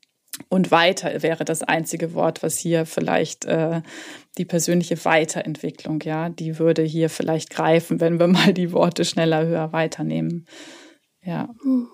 [0.49, 3.83] Und weiter wäre das einzige Wort, was hier vielleicht äh,
[4.39, 9.45] die persönliche Weiterentwicklung, ja, die würde hier vielleicht greifen, wenn wir mal die Worte schneller,
[9.45, 10.47] höher, weiternehmen.
[11.23, 11.51] Ja.
[11.63, 11.89] Hm.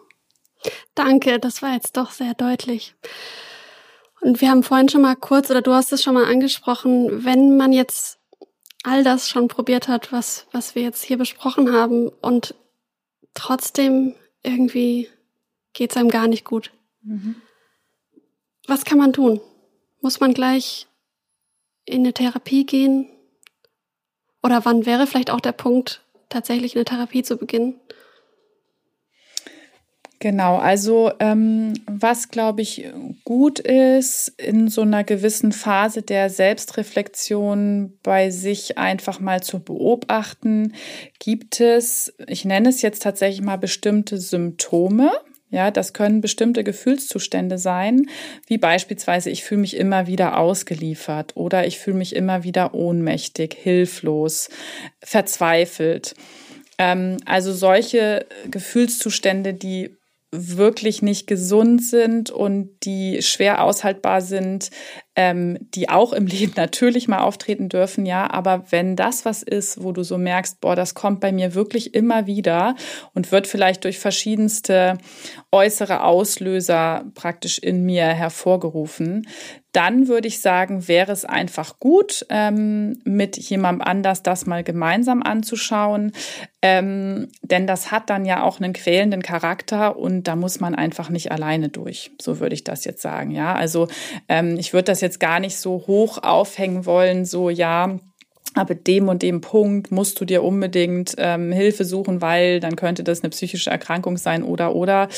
[0.95, 2.95] Danke, das war jetzt doch sehr deutlich.
[4.21, 7.57] Und wir haben vorhin schon mal kurz, oder du hast es schon mal angesprochen, wenn
[7.57, 8.19] man jetzt
[8.83, 12.55] all das schon probiert hat, was, was wir jetzt hier besprochen haben und
[13.35, 15.09] trotzdem irgendwie
[15.73, 16.73] geht es einem gar nicht gut.
[17.03, 17.37] Mhm.
[18.69, 19.41] Was kann man tun?
[20.03, 20.87] Muss man gleich
[21.87, 23.09] in eine Therapie gehen?
[24.43, 27.81] Oder wann wäre vielleicht auch der Punkt, tatsächlich eine Therapie zu beginnen?
[30.21, 32.85] Genau, also ähm, was glaube ich
[33.25, 40.75] gut ist, in so einer gewissen Phase der Selbstreflexion bei sich einfach mal zu beobachten,
[41.21, 45.13] gibt es, ich nenne es jetzt tatsächlich mal bestimmte Symptome,
[45.51, 48.07] Ja, das können bestimmte Gefühlszustände sein,
[48.47, 53.57] wie beispielsweise ich fühle mich immer wieder ausgeliefert oder ich fühle mich immer wieder ohnmächtig,
[53.59, 54.51] hilflos,
[55.03, 56.15] verzweifelt.
[56.77, 59.97] Ähm, also solche Gefühlszustände, die
[60.31, 64.71] wirklich nicht gesund sind und die schwer aushaltbar sind,
[65.19, 68.31] ähm, die auch im Leben natürlich mal auftreten dürfen, ja.
[68.31, 71.93] Aber wenn das was ist, wo du so merkst, boah, das kommt bei mir wirklich
[71.93, 72.77] immer wieder
[73.15, 74.97] und wird vielleicht durch verschiedenste
[75.51, 79.27] äußere Auslöser praktisch in mir hervorgerufen,
[79.73, 85.23] dann würde ich sagen, wäre es einfach gut, ähm, mit jemandem anders das mal gemeinsam
[85.23, 86.11] anzuschauen.
[86.63, 91.11] Ähm, denn das hat dann ja auch einen quälenden Charakter und da muss man einfach
[91.11, 92.11] nicht alleine durch.
[92.21, 93.31] So würde ich das jetzt sagen.
[93.31, 93.87] Ja, also
[94.29, 97.99] ähm, ich würde das jetzt gar nicht so hoch aufhängen wollen, so ja,
[98.55, 103.05] aber dem und dem Punkt musst du dir unbedingt ähm, Hilfe suchen, weil dann könnte
[103.05, 105.09] das eine psychische Erkrankung sein oder oder.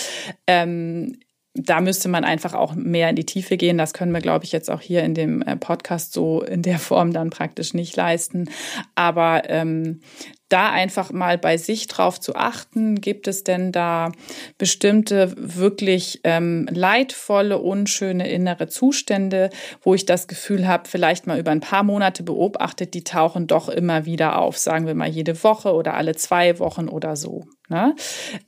[0.46, 1.18] Ähm,
[1.54, 3.76] da müsste man einfach auch mehr in die Tiefe gehen.
[3.76, 6.78] Das können wir, glaube ich, jetzt auch hier in dem äh, Podcast so in der
[6.78, 8.48] Form dann praktisch nicht leisten.
[8.94, 10.00] Aber ähm,
[10.48, 14.12] da einfach mal bei sich drauf zu achten, gibt es denn da
[14.58, 19.50] bestimmte wirklich ähm, leidvolle, unschöne innere Zustände,
[19.82, 23.68] wo ich das Gefühl habe, vielleicht mal über ein paar Monate beobachtet, die tauchen doch
[23.68, 27.44] immer wieder auf, sagen wir mal jede Woche oder alle zwei Wochen oder so.
[27.70, 27.94] Ne?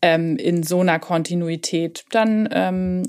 [0.02, 3.04] Ähm, in so einer Kontinuität, dann ähm,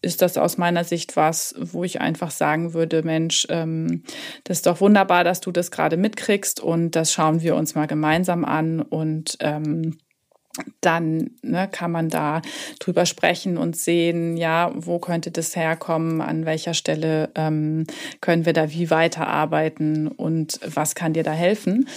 [0.00, 4.04] ist das aus meiner Sicht was, wo ich einfach sagen würde, Mensch, ähm,
[4.44, 7.86] das ist doch wunderbar, dass du das gerade mitkriegst und das schauen wir uns mal
[7.86, 9.98] gemeinsam an und ähm,
[10.80, 12.42] dann ne, kann man da
[12.78, 17.84] drüber sprechen und sehen, ja, wo könnte das herkommen, an welcher Stelle ähm,
[18.20, 21.88] können wir da wie weiterarbeiten und was kann dir da helfen.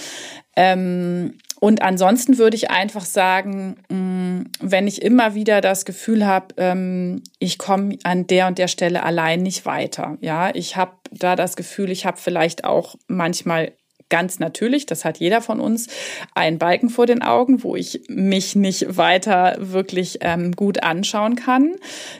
[0.56, 6.54] Ähm, und ansonsten würde ich einfach sagen, mm, wenn ich immer wieder das Gefühl habe,
[6.56, 10.18] ähm, ich komme an der und der Stelle allein nicht weiter.
[10.20, 13.72] Ja, ich habe da das Gefühl, ich habe vielleicht auch manchmal
[14.12, 15.88] ganz natürlich, das hat jeder von uns,
[16.34, 21.76] einen Balken vor den Augen, wo ich mich nicht weiter wirklich ähm, gut anschauen kann.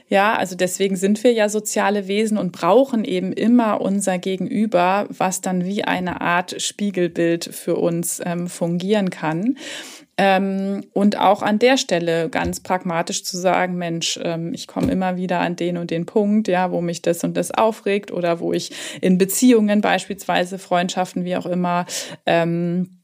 [0.09, 5.43] Ja, also deswegen sind wir ja soziale Wesen und brauchen eben immer unser Gegenüber, was
[5.43, 9.59] dann wie eine Art Spiegelbild für uns ähm, fungieren kann.
[10.19, 15.17] Ähm, und auch an der Stelle ganz pragmatisch zu sagen, Mensch, ähm, ich komme immer
[15.17, 18.53] wieder an den und den Punkt, ja, wo mich das und das aufregt oder wo
[18.53, 21.87] ich in Beziehungen beispielsweise, Freundschaften, wie auch immer,
[22.27, 22.99] ähm,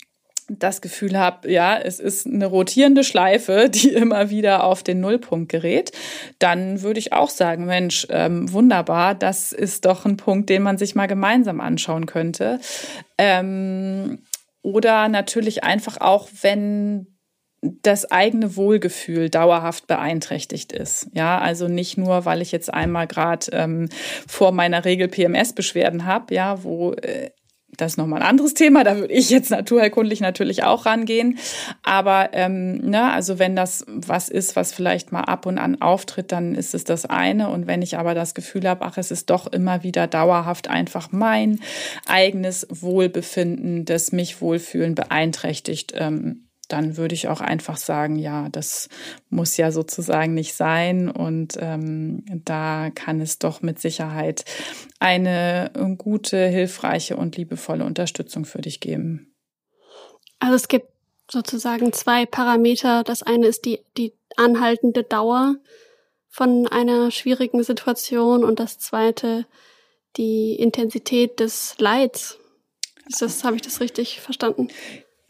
[0.50, 5.50] das Gefühl habe, ja, es ist eine rotierende Schleife, die immer wieder auf den Nullpunkt
[5.50, 5.92] gerät,
[6.38, 10.78] dann würde ich auch sagen, Mensch, ähm, wunderbar, das ist doch ein Punkt, den man
[10.78, 12.60] sich mal gemeinsam anschauen könnte.
[13.18, 14.18] Ähm,
[14.72, 17.06] oder natürlich einfach auch, wenn
[17.60, 21.08] das eigene Wohlgefühl dauerhaft beeinträchtigt ist.
[21.12, 23.88] Ja, also nicht nur, weil ich jetzt einmal gerade ähm,
[24.28, 27.30] vor meiner Regel PMS-Beschwerden habe, ja, wo äh,
[27.78, 31.38] das ist nochmal ein anderes Thema, da würde ich jetzt naturheilkundlich natürlich auch rangehen.
[31.82, 36.32] Aber ähm, ne, also wenn das was ist, was vielleicht mal ab und an auftritt,
[36.32, 37.48] dann ist es das eine.
[37.48, 41.12] Und wenn ich aber das Gefühl habe, ach, es ist doch immer wieder dauerhaft einfach
[41.12, 41.60] mein
[42.06, 48.88] eigenes Wohlbefinden, das mich wohlfühlen beeinträchtigt, ähm, dann würde ich auch einfach sagen, ja, das
[49.30, 51.10] muss ja sozusagen nicht sein.
[51.10, 54.44] Und ähm, da kann es doch mit Sicherheit
[55.00, 59.34] eine gute, hilfreiche und liebevolle Unterstützung für dich geben.
[60.38, 60.88] Also es gibt
[61.30, 63.02] sozusagen zwei Parameter.
[63.02, 65.56] Das eine ist die, die anhaltende Dauer
[66.28, 69.46] von einer schwierigen Situation und das zweite
[70.16, 72.38] die Intensität des Leids.
[73.18, 74.68] Das, habe ich das richtig verstanden?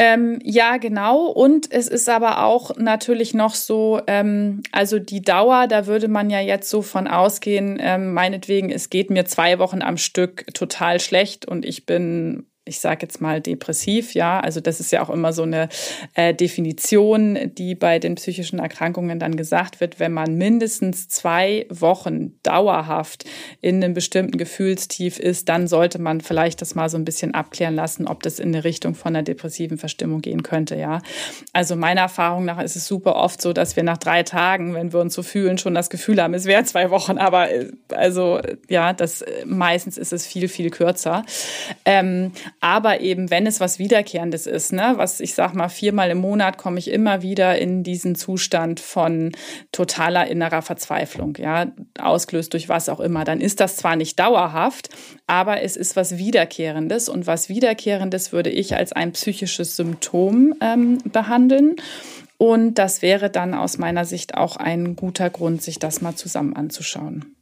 [0.00, 1.26] Ähm, ja, genau.
[1.26, 6.30] Und es ist aber auch natürlich noch so, ähm, also die Dauer, da würde man
[6.30, 11.00] ja jetzt so von ausgehen, ähm, meinetwegen, es geht mir zwei Wochen am Stück total
[11.00, 15.10] schlecht und ich bin ich sage jetzt mal depressiv, ja, also das ist ja auch
[15.10, 15.68] immer so eine
[16.14, 22.38] äh, Definition, die bei den psychischen Erkrankungen dann gesagt wird, wenn man mindestens zwei Wochen
[22.42, 23.24] dauerhaft
[23.60, 27.74] in einem bestimmten Gefühlstief ist, dann sollte man vielleicht das mal so ein bisschen abklären
[27.74, 31.00] lassen, ob das in eine Richtung von einer depressiven Verstimmung gehen könnte, ja.
[31.52, 34.92] Also meiner Erfahrung nach ist es super oft so, dass wir nach drei Tagen, wenn
[34.92, 38.40] wir uns so fühlen, schon das Gefühl haben, es wäre zwei Wochen, aber äh, also
[38.68, 41.24] ja, das meistens ist es viel viel kürzer.
[41.84, 46.18] Ähm, aber eben, wenn es was Wiederkehrendes ist, ne, was ich sag mal, viermal im
[46.18, 49.32] Monat komme ich immer wieder in diesen Zustand von
[49.72, 54.88] totaler innerer Verzweiflung, ja, ausgelöst durch was auch immer, dann ist das zwar nicht dauerhaft,
[55.26, 60.98] aber es ist was Wiederkehrendes und was Wiederkehrendes würde ich als ein psychisches Symptom ähm,
[61.04, 61.76] behandeln.
[62.38, 66.54] Und das wäre dann aus meiner Sicht auch ein guter Grund, sich das mal zusammen
[66.54, 67.34] anzuschauen.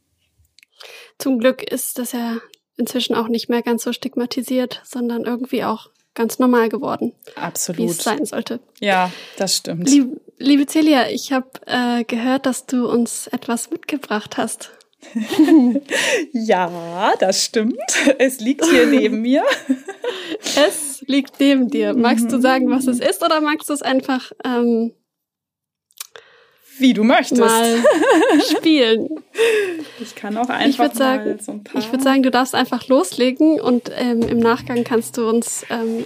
[1.19, 2.37] Zum Glück ist das ja
[2.77, 7.13] inzwischen auch nicht mehr ganz so stigmatisiert, sondern irgendwie auch ganz normal geworden.
[7.35, 7.79] Absolut.
[7.79, 8.59] Wie es sein sollte.
[8.79, 9.89] Ja, das stimmt.
[9.89, 14.71] Lieb, liebe Celia, ich habe äh, gehört, dass du uns etwas mitgebracht hast.
[16.31, 17.77] ja, das stimmt.
[18.17, 19.43] Es liegt hier neben mir.
[20.55, 21.93] Es liegt neben dir.
[21.93, 24.93] Magst du sagen, was es ist, oder magst du es einfach ähm,
[26.79, 27.83] wie du möchtest mal
[28.57, 29.09] spielen?
[29.99, 31.81] Ich kann auch einfach ich würd sagen, mal so ein paar.
[31.81, 36.05] Ich würde sagen, du darfst einfach loslegen und ähm, im Nachgang kannst du uns ähm,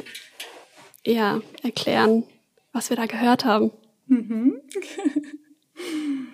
[1.05, 2.23] ja erklären,
[2.73, 3.71] was wir da gehört haben.
[4.07, 4.61] Mhm.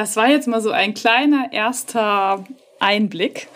[0.00, 2.42] Das war jetzt mal so ein kleiner erster
[2.78, 3.48] Einblick,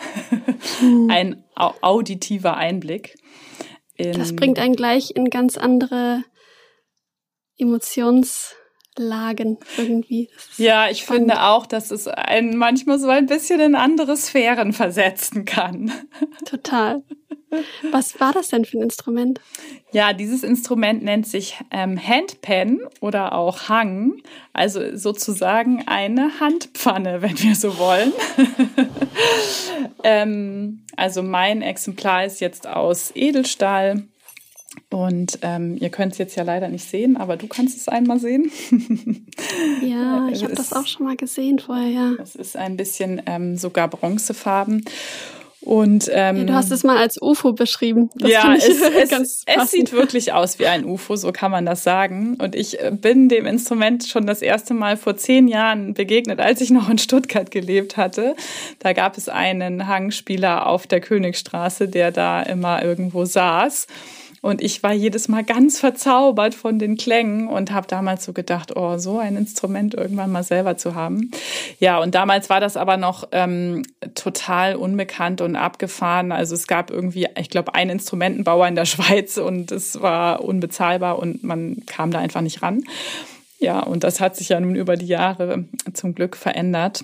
[0.79, 1.09] mhm.
[1.09, 3.15] ein auditiver Einblick.
[3.97, 6.23] das bringt einen gleich in ganz andere
[8.97, 10.29] Emotionslagen irgendwie.
[10.57, 11.31] Ja, ich spannend.
[11.31, 15.91] finde auch, dass es einen manchmal so ein bisschen in andere Sphären versetzen kann.
[16.45, 17.03] Total.
[17.91, 19.39] Was war das denn für ein Instrument?
[19.93, 24.21] Ja, dieses Instrument nennt sich ähm, Handpan oder auch Hang,
[24.51, 28.11] also sozusagen eine Handpfanne, wenn wir so wollen.
[30.03, 34.03] ähm, also mein Exemplar ist jetzt aus Edelstahl.
[34.89, 38.19] Und ähm, ihr könnt es jetzt ja leider nicht sehen, aber du kannst es einmal
[38.19, 38.51] sehen.
[39.81, 42.13] ja, ich habe das auch schon mal gesehen vorher, ja.
[42.21, 44.85] Es ist ein bisschen ähm, sogar bronzefarben.
[45.65, 48.11] Und ähm, ja, du hast es mal als UFO beschrieben.
[48.15, 48.67] Das ja, es,
[49.11, 52.37] es, es, sieht wirklich aus wie ein UFO, so kann man das sagen.
[52.39, 56.61] Und ich äh, bin dem Instrument schon das erste Mal vor zehn Jahren begegnet, als
[56.61, 58.35] ich noch in Stuttgart gelebt hatte.
[58.77, 63.87] Da gab es einen Hangspieler auf der Königstraße, der da immer irgendwo saß.
[64.45, 68.75] Und ich war jedes Mal ganz verzaubert von den Klängen und habe damals so gedacht,
[68.75, 71.31] oh, so ein Instrument irgendwann mal selber zu haben.
[71.79, 73.81] Ja, und damals war das aber noch ähm,
[74.13, 76.31] total unbekannt und abgefahren.
[76.31, 81.17] Also es gab irgendwie, ich glaube, einen Instrumentenbauer in der Schweiz und es war unbezahlbar
[81.17, 82.83] und man kam da einfach nicht ran.
[83.57, 87.03] Ja, und das hat sich ja nun über die Jahre zum Glück verändert.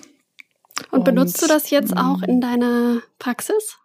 [0.92, 3.78] Und, und benutzt du das jetzt auch in deiner Praxis?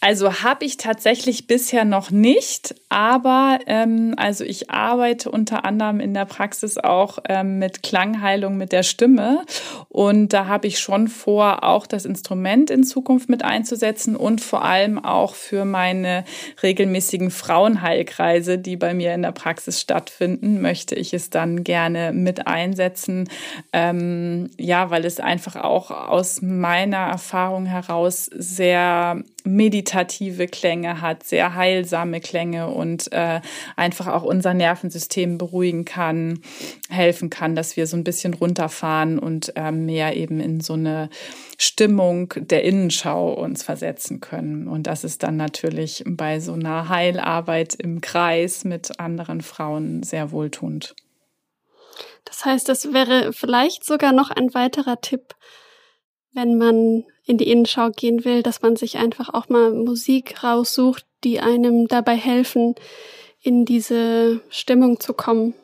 [0.00, 6.14] Also habe ich tatsächlich bisher noch nicht, aber ähm, also ich arbeite unter anderem in
[6.14, 9.44] der Praxis auch ähm, mit Klangheilung mit der Stimme
[9.88, 14.64] und da habe ich schon vor, auch das Instrument in Zukunft mit einzusetzen und vor
[14.64, 16.24] allem auch für meine
[16.62, 22.46] regelmäßigen Frauenheilkreise, die bei mir in der Praxis stattfinden, möchte ich es dann gerne mit
[22.46, 23.28] einsetzen.
[23.72, 31.54] Ähm, ja, weil es einfach auch aus meiner Erfahrung heraus sehr meditative Klänge hat, sehr
[31.54, 33.40] heilsame Klänge und äh,
[33.76, 36.40] einfach auch unser Nervensystem beruhigen kann,
[36.88, 41.08] helfen kann, dass wir so ein bisschen runterfahren und äh, mehr eben in so eine
[41.56, 44.68] Stimmung der Innenschau uns versetzen können.
[44.68, 50.30] Und das ist dann natürlich bei so einer Heilarbeit im Kreis mit anderen Frauen sehr
[50.30, 50.94] wohltuend.
[52.24, 55.34] Das heißt, das wäre vielleicht sogar noch ein weiterer Tipp,
[56.32, 61.04] wenn man in die Innenschau gehen will, dass man sich einfach auch mal Musik raussucht,
[61.24, 62.74] die einem dabei helfen,
[63.42, 65.54] in diese Stimmung zu kommen.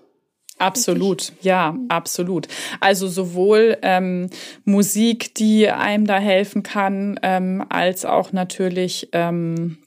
[0.59, 2.47] Absolut, ja, absolut.
[2.81, 4.31] Also sowohl ähm,
[4.65, 9.79] Musik, die einem da helfen kann, ähm, als auch natürlich ähm,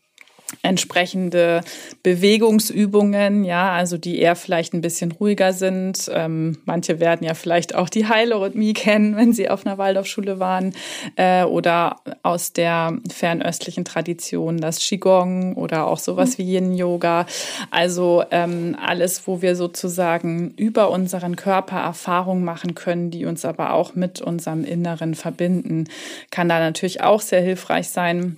[0.61, 1.61] entsprechende
[2.03, 6.09] Bewegungsübungen, ja, also die eher vielleicht ein bisschen ruhiger sind.
[6.13, 10.73] Ähm, manche werden ja vielleicht auch die Heilorhythmie kennen, wenn sie auf einer Waldorfschule waren
[11.17, 16.43] äh, oder aus der fernöstlichen Tradition das Qigong oder auch sowas mhm.
[16.43, 17.25] wie Yin Yoga.
[17.69, 23.73] Also ähm, alles, wo wir sozusagen über unseren Körper Erfahrungen machen können, die uns aber
[23.73, 25.89] auch mit unserem Inneren verbinden,
[26.31, 28.37] kann da natürlich auch sehr hilfreich sein.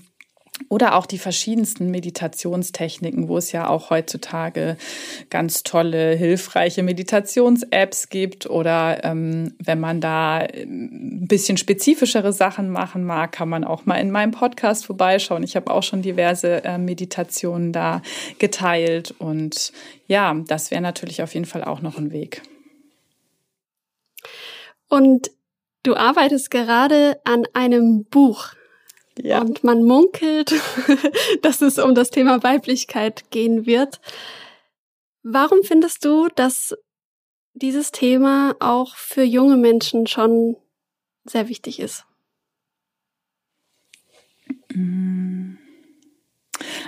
[0.67, 4.77] Oder auch die verschiedensten Meditationstechniken, wo es ja auch heutzutage
[5.29, 8.49] ganz tolle, hilfreiche Meditations-Apps gibt.
[8.49, 13.95] Oder ähm, wenn man da ein bisschen spezifischere Sachen machen mag, kann man auch mal
[13.95, 15.43] in meinem Podcast vorbeischauen.
[15.43, 18.01] Ich habe auch schon diverse äh, Meditationen da
[18.37, 19.15] geteilt.
[19.17, 19.71] Und
[20.07, 22.41] ja, das wäre natürlich auf jeden Fall auch noch ein Weg.
[24.89, 25.31] Und
[25.83, 28.53] du arbeitest gerade an einem Buch.
[29.21, 29.41] Ja.
[29.41, 30.53] Und man munkelt,
[31.41, 33.99] dass es um das Thema Weiblichkeit gehen wird.
[35.23, 36.75] Warum findest du, dass
[37.53, 40.55] dieses Thema auch für junge Menschen schon
[41.25, 42.05] sehr wichtig ist?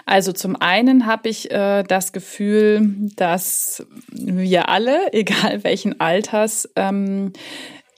[0.05, 7.33] Also zum einen habe ich äh, das Gefühl, dass wir alle, egal welchen Alters, ähm,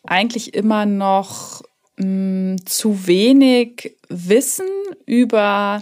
[0.04, 1.62] eigentlich immer noch
[2.04, 4.68] mh, zu wenig Wissen
[5.06, 5.82] über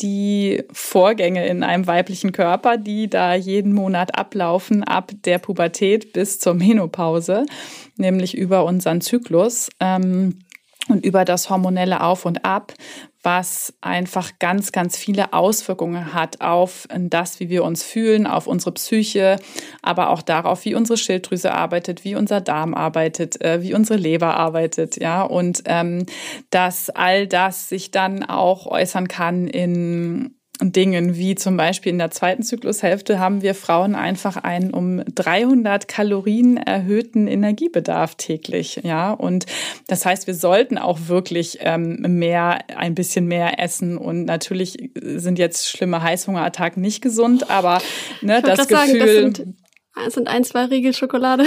[0.00, 6.40] die Vorgänge in einem weiblichen Körper, die da jeden Monat ablaufen, ab der Pubertät bis
[6.40, 7.46] zur Menopause,
[7.96, 9.70] nämlich über unseren Zyklus.
[9.80, 10.40] Ähm,
[10.88, 12.74] und über das hormonelle Auf und Ab,
[13.24, 18.72] was einfach ganz, ganz viele Auswirkungen hat auf das, wie wir uns fühlen, auf unsere
[18.72, 19.38] Psyche,
[19.82, 24.36] aber auch darauf, wie unsere Schilddrüse arbeitet, wie unser Darm arbeitet, äh, wie unsere Leber
[24.36, 26.04] arbeitet, ja, und ähm,
[26.50, 32.12] dass all das sich dann auch äußern kann in Dingen, wie zum Beispiel in der
[32.12, 39.12] zweiten Zyklushälfte haben wir Frauen einfach einen um 300 Kalorien erhöhten Energiebedarf täglich, ja.
[39.12, 39.46] Und
[39.88, 43.98] das heißt, wir sollten auch wirklich ähm, mehr, ein bisschen mehr essen.
[43.98, 47.82] Und natürlich sind jetzt schlimme Heißhungerattacken nicht gesund, aber
[48.22, 48.76] ne, das Gefühl.
[48.76, 49.46] Sagen, das sind,
[50.04, 51.44] das sind ein, zwei Riegel Schokolade.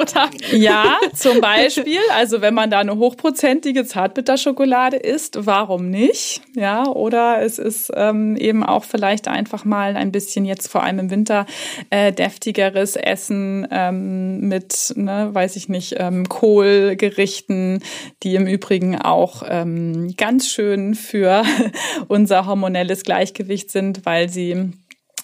[0.00, 0.30] Pro Tag.
[0.52, 2.00] Ja, zum Beispiel.
[2.14, 6.42] Also wenn man da eine hochprozentige Zartbitterschokolade isst, warum nicht?
[6.54, 10.98] Ja, oder es ist ähm, eben auch vielleicht einfach mal ein bisschen jetzt vor allem
[10.98, 11.46] im Winter
[11.90, 17.82] äh, deftigeres Essen ähm, mit, ne, weiß ich nicht, ähm, Kohlgerichten,
[18.22, 21.42] die im Übrigen auch ähm, ganz schön für
[22.08, 24.72] unser hormonelles Gleichgewicht sind, weil sie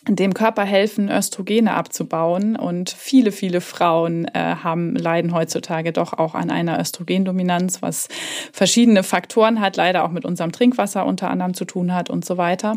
[0.09, 2.57] dem Körper helfen, Östrogene abzubauen.
[2.57, 8.09] Und viele, viele Frauen äh, haben, leiden heutzutage doch auch an einer Östrogendominanz, was
[8.53, 12.37] verschiedene Faktoren hat, leider auch mit unserem Trinkwasser unter anderem zu tun hat und so
[12.37, 12.77] weiter.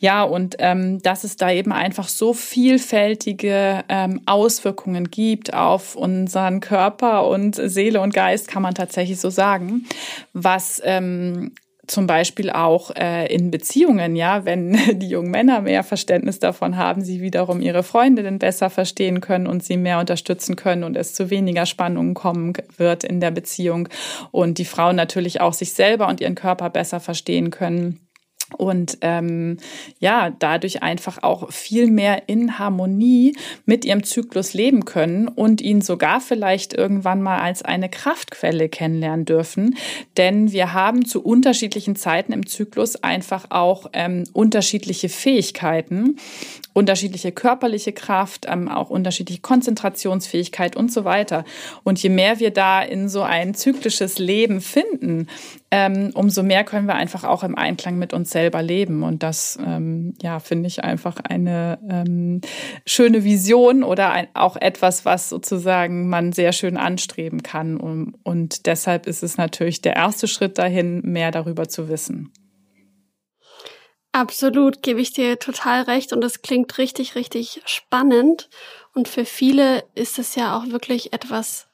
[0.00, 6.60] Ja, und ähm, dass es da eben einfach so vielfältige ähm, Auswirkungen gibt auf unseren
[6.60, 9.86] Körper und Seele und Geist, kann man tatsächlich so sagen,
[10.32, 11.52] was ähm,
[11.86, 17.02] zum Beispiel auch äh, in Beziehungen, ja, wenn die jungen Männer mehr Verständnis davon haben,
[17.02, 21.30] sie wiederum ihre Freundinnen besser verstehen können und sie mehr unterstützen können und es zu
[21.30, 23.88] weniger Spannungen kommen wird in der Beziehung
[24.30, 28.05] und die Frauen natürlich auch sich selber und ihren Körper besser verstehen können
[28.56, 29.56] und ähm,
[29.98, 35.82] ja, dadurch einfach auch viel mehr in Harmonie mit ihrem Zyklus leben können und ihn
[35.82, 39.76] sogar vielleicht irgendwann mal als eine Kraftquelle kennenlernen dürfen.
[40.16, 46.16] Denn wir haben zu unterschiedlichen Zeiten im Zyklus einfach auch ähm, unterschiedliche Fähigkeiten,
[46.72, 51.44] unterschiedliche körperliche Kraft, ähm, auch unterschiedliche Konzentrationsfähigkeit und so weiter.
[51.82, 55.26] Und je mehr wir da in so ein zyklisches Leben finden,
[55.70, 59.02] ähm, umso mehr können wir einfach auch im Einklang mit uns selber leben.
[59.02, 62.42] Und das, ähm, ja, finde ich einfach eine ähm,
[62.84, 67.80] schöne Vision oder ein, auch etwas, was sozusagen man sehr schön anstreben kann.
[67.80, 72.30] Um, und deshalb ist es natürlich der erste Schritt dahin, mehr darüber zu wissen.
[74.12, 76.12] Absolut, gebe ich dir total recht.
[76.12, 78.50] Und es klingt richtig, richtig spannend.
[78.92, 81.68] Und für viele ist es ja auch wirklich etwas,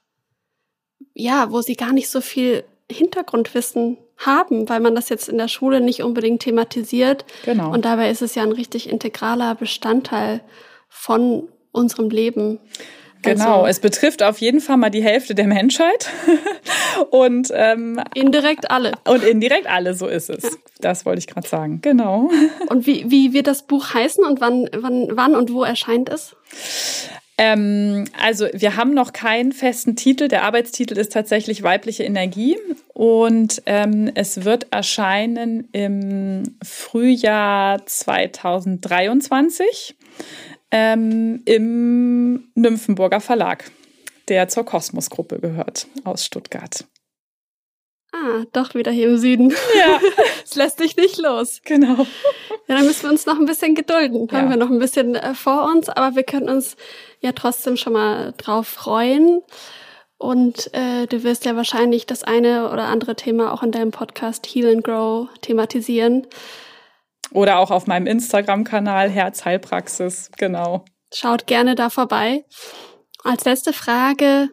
[1.13, 2.63] ja, wo sie gar nicht so viel
[2.93, 7.25] Hintergrundwissen haben, weil man das jetzt in der Schule nicht unbedingt thematisiert.
[7.45, 7.73] Genau.
[7.73, 10.41] Und dabei ist es ja ein richtig integraler Bestandteil
[10.89, 12.59] von unserem Leben.
[13.23, 16.11] Genau, also, es betrifft auf jeden Fall mal die Hälfte der Menschheit
[17.11, 18.93] und ähm, indirekt alle.
[19.05, 20.43] Und indirekt alle, so ist es.
[20.43, 20.51] Ja.
[20.81, 21.81] Das wollte ich gerade sagen.
[21.83, 22.29] Genau.
[22.69, 26.35] Und wie, wie wird das Buch heißen und wann, wann, wann und wo erscheint es?
[27.39, 30.29] Ähm, also wir haben noch keinen festen Titel.
[30.29, 32.59] Der Arbeitstitel ist tatsächlich weibliche Energie
[32.93, 39.97] und ähm, es wird erscheinen im Frühjahr 2023
[40.71, 43.71] ähm, im Nymphenburger Verlag,
[44.29, 46.85] der zur Kosmos-Gruppe gehört aus Stuttgart.
[48.15, 49.55] Ah, doch wieder hier im Süden.
[49.77, 49.99] Ja.
[50.45, 51.63] Es lässt sich nicht los.
[51.65, 52.05] Genau.
[52.67, 54.29] Ja, dann müssen wir uns noch ein bisschen gedulden.
[54.31, 54.39] Ja.
[54.39, 56.77] Haben wir noch ein bisschen äh, vor uns, aber wir können uns
[57.23, 59.43] ja trotzdem schon mal drauf freuen.
[60.19, 64.47] Und äh, du wirst ja wahrscheinlich das eine oder andere Thema auch in deinem Podcast
[64.47, 66.27] Heal and Grow thematisieren.
[67.33, 70.85] Oder auch auf meinem Instagram-Kanal Herzheilpraxis, genau.
[71.13, 72.45] Schaut gerne da vorbei.
[73.25, 74.51] Als letzte Frage,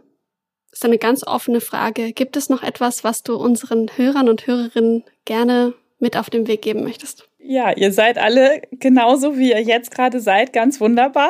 [0.72, 2.14] ist eine ganz offene Frage.
[2.14, 6.62] Gibt es noch etwas, was du unseren Hörern und Hörerinnen gerne mit auf den Weg
[6.62, 7.29] geben möchtest?
[7.42, 11.30] Ja, ihr seid alle genauso, wie ihr jetzt gerade seid, ganz wunderbar.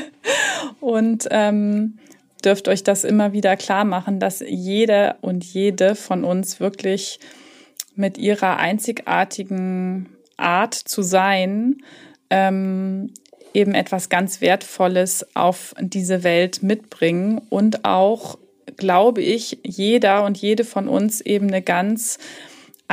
[0.80, 1.98] und ähm,
[2.44, 7.18] dürft euch das immer wieder klar machen, dass jeder und jede von uns wirklich
[7.96, 11.78] mit ihrer einzigartigen Art zu sein
[12.30, 13.12] ähm,
[13.52, 18.38] eben etwas ganz Wertvolles auf diese Welt mitbringen und auch
[18.76, 22.18] glaube ich, jeder und jede von uns eben eine ganz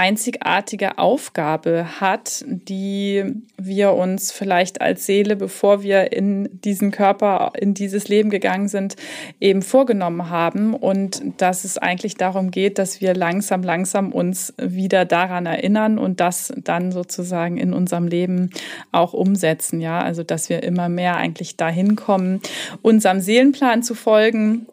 [0.01, 3.23] einzigartige Aufgabe hat, die
[3.55, 8.95] wir uns vielleicht als Seele, bevor wir in diesen Körper, in dieses Leben gegangen sind,
[9.39, 10.73] eben vorgenommen haben.
[10.73, 16.19] Und dass es eigentlich darum geht, dass wir langsam, langsam uns wieder daran erinnern und
[16.19, 18.49] das dann sozusagen in unserem Leben
[18.91, 22.41] auch umsetzen, ja, also dass wir immer mehr eigentlich dahin kommen,
[22.81, 24.65] unserem Seelenplan zu folgen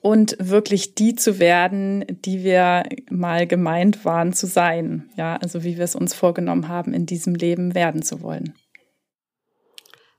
[0.00, 5.10] und wirklich die zu werden, die wir mal gemeint waren zu sein.
[5.16, 8.54] Ja, also wie wir es uns vorgenommen haben, in diesem Leben werden zu wollen.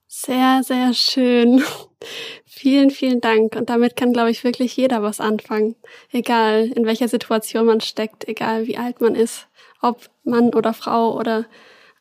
[0.07, 1.63] Sehr, sehr schön.
[2.45, 3.55] Vielen, vielen Dank.
[3.55, 5.75] Und damit kann, glaube ich, wirklich jeder was anfangen.
[6.11, 9.47] Egal, in welcher Situation man steckt, egal wie alt man ist,
[9.81, 11.45] ob Mann oder Frau oder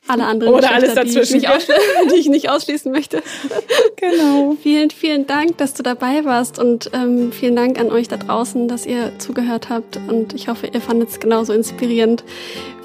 [0.08, 1.68] alle anderen Oder alles dazwischen, die ich, nicht
[2.12, 3.22] die ich nicht ausschließen möchte.
[3.96, 4.56] Genau.
[4.62, 8.68] vielen, vielen Dank, dass du dabei warst und ähm, vielen Dank an euch da draußen,
[8.68, 12.22] dass ihr zugehört habt und ich hoffe, ihr fandet es genauso inspirierend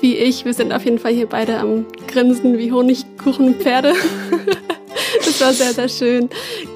[0.02, 0.44] wie ich.
[0.44, 3.94] Wir sind auf jeden Fall hier beide am Grinsen wie Honigkuchenpferde.
[5.24, 6.30] das war sehr, sehr schön.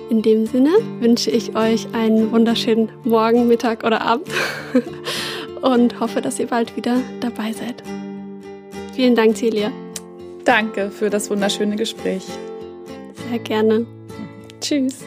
[0.10, 4.28] In dem Sinne wünsche ich euch einen wunderschönen Morgen, Mittag oder Abend
[5.62, 7.84] und hoffe, dass ihr bald wieder dabei seid.
[8.94, 9.72] Vielen Dank, Celia.
[10.48, 12.24] Danke für das wunderschöne Gespräch.
[13.30, 13.86] Sehr gerne.
[14.62, 15.04] Tschüss.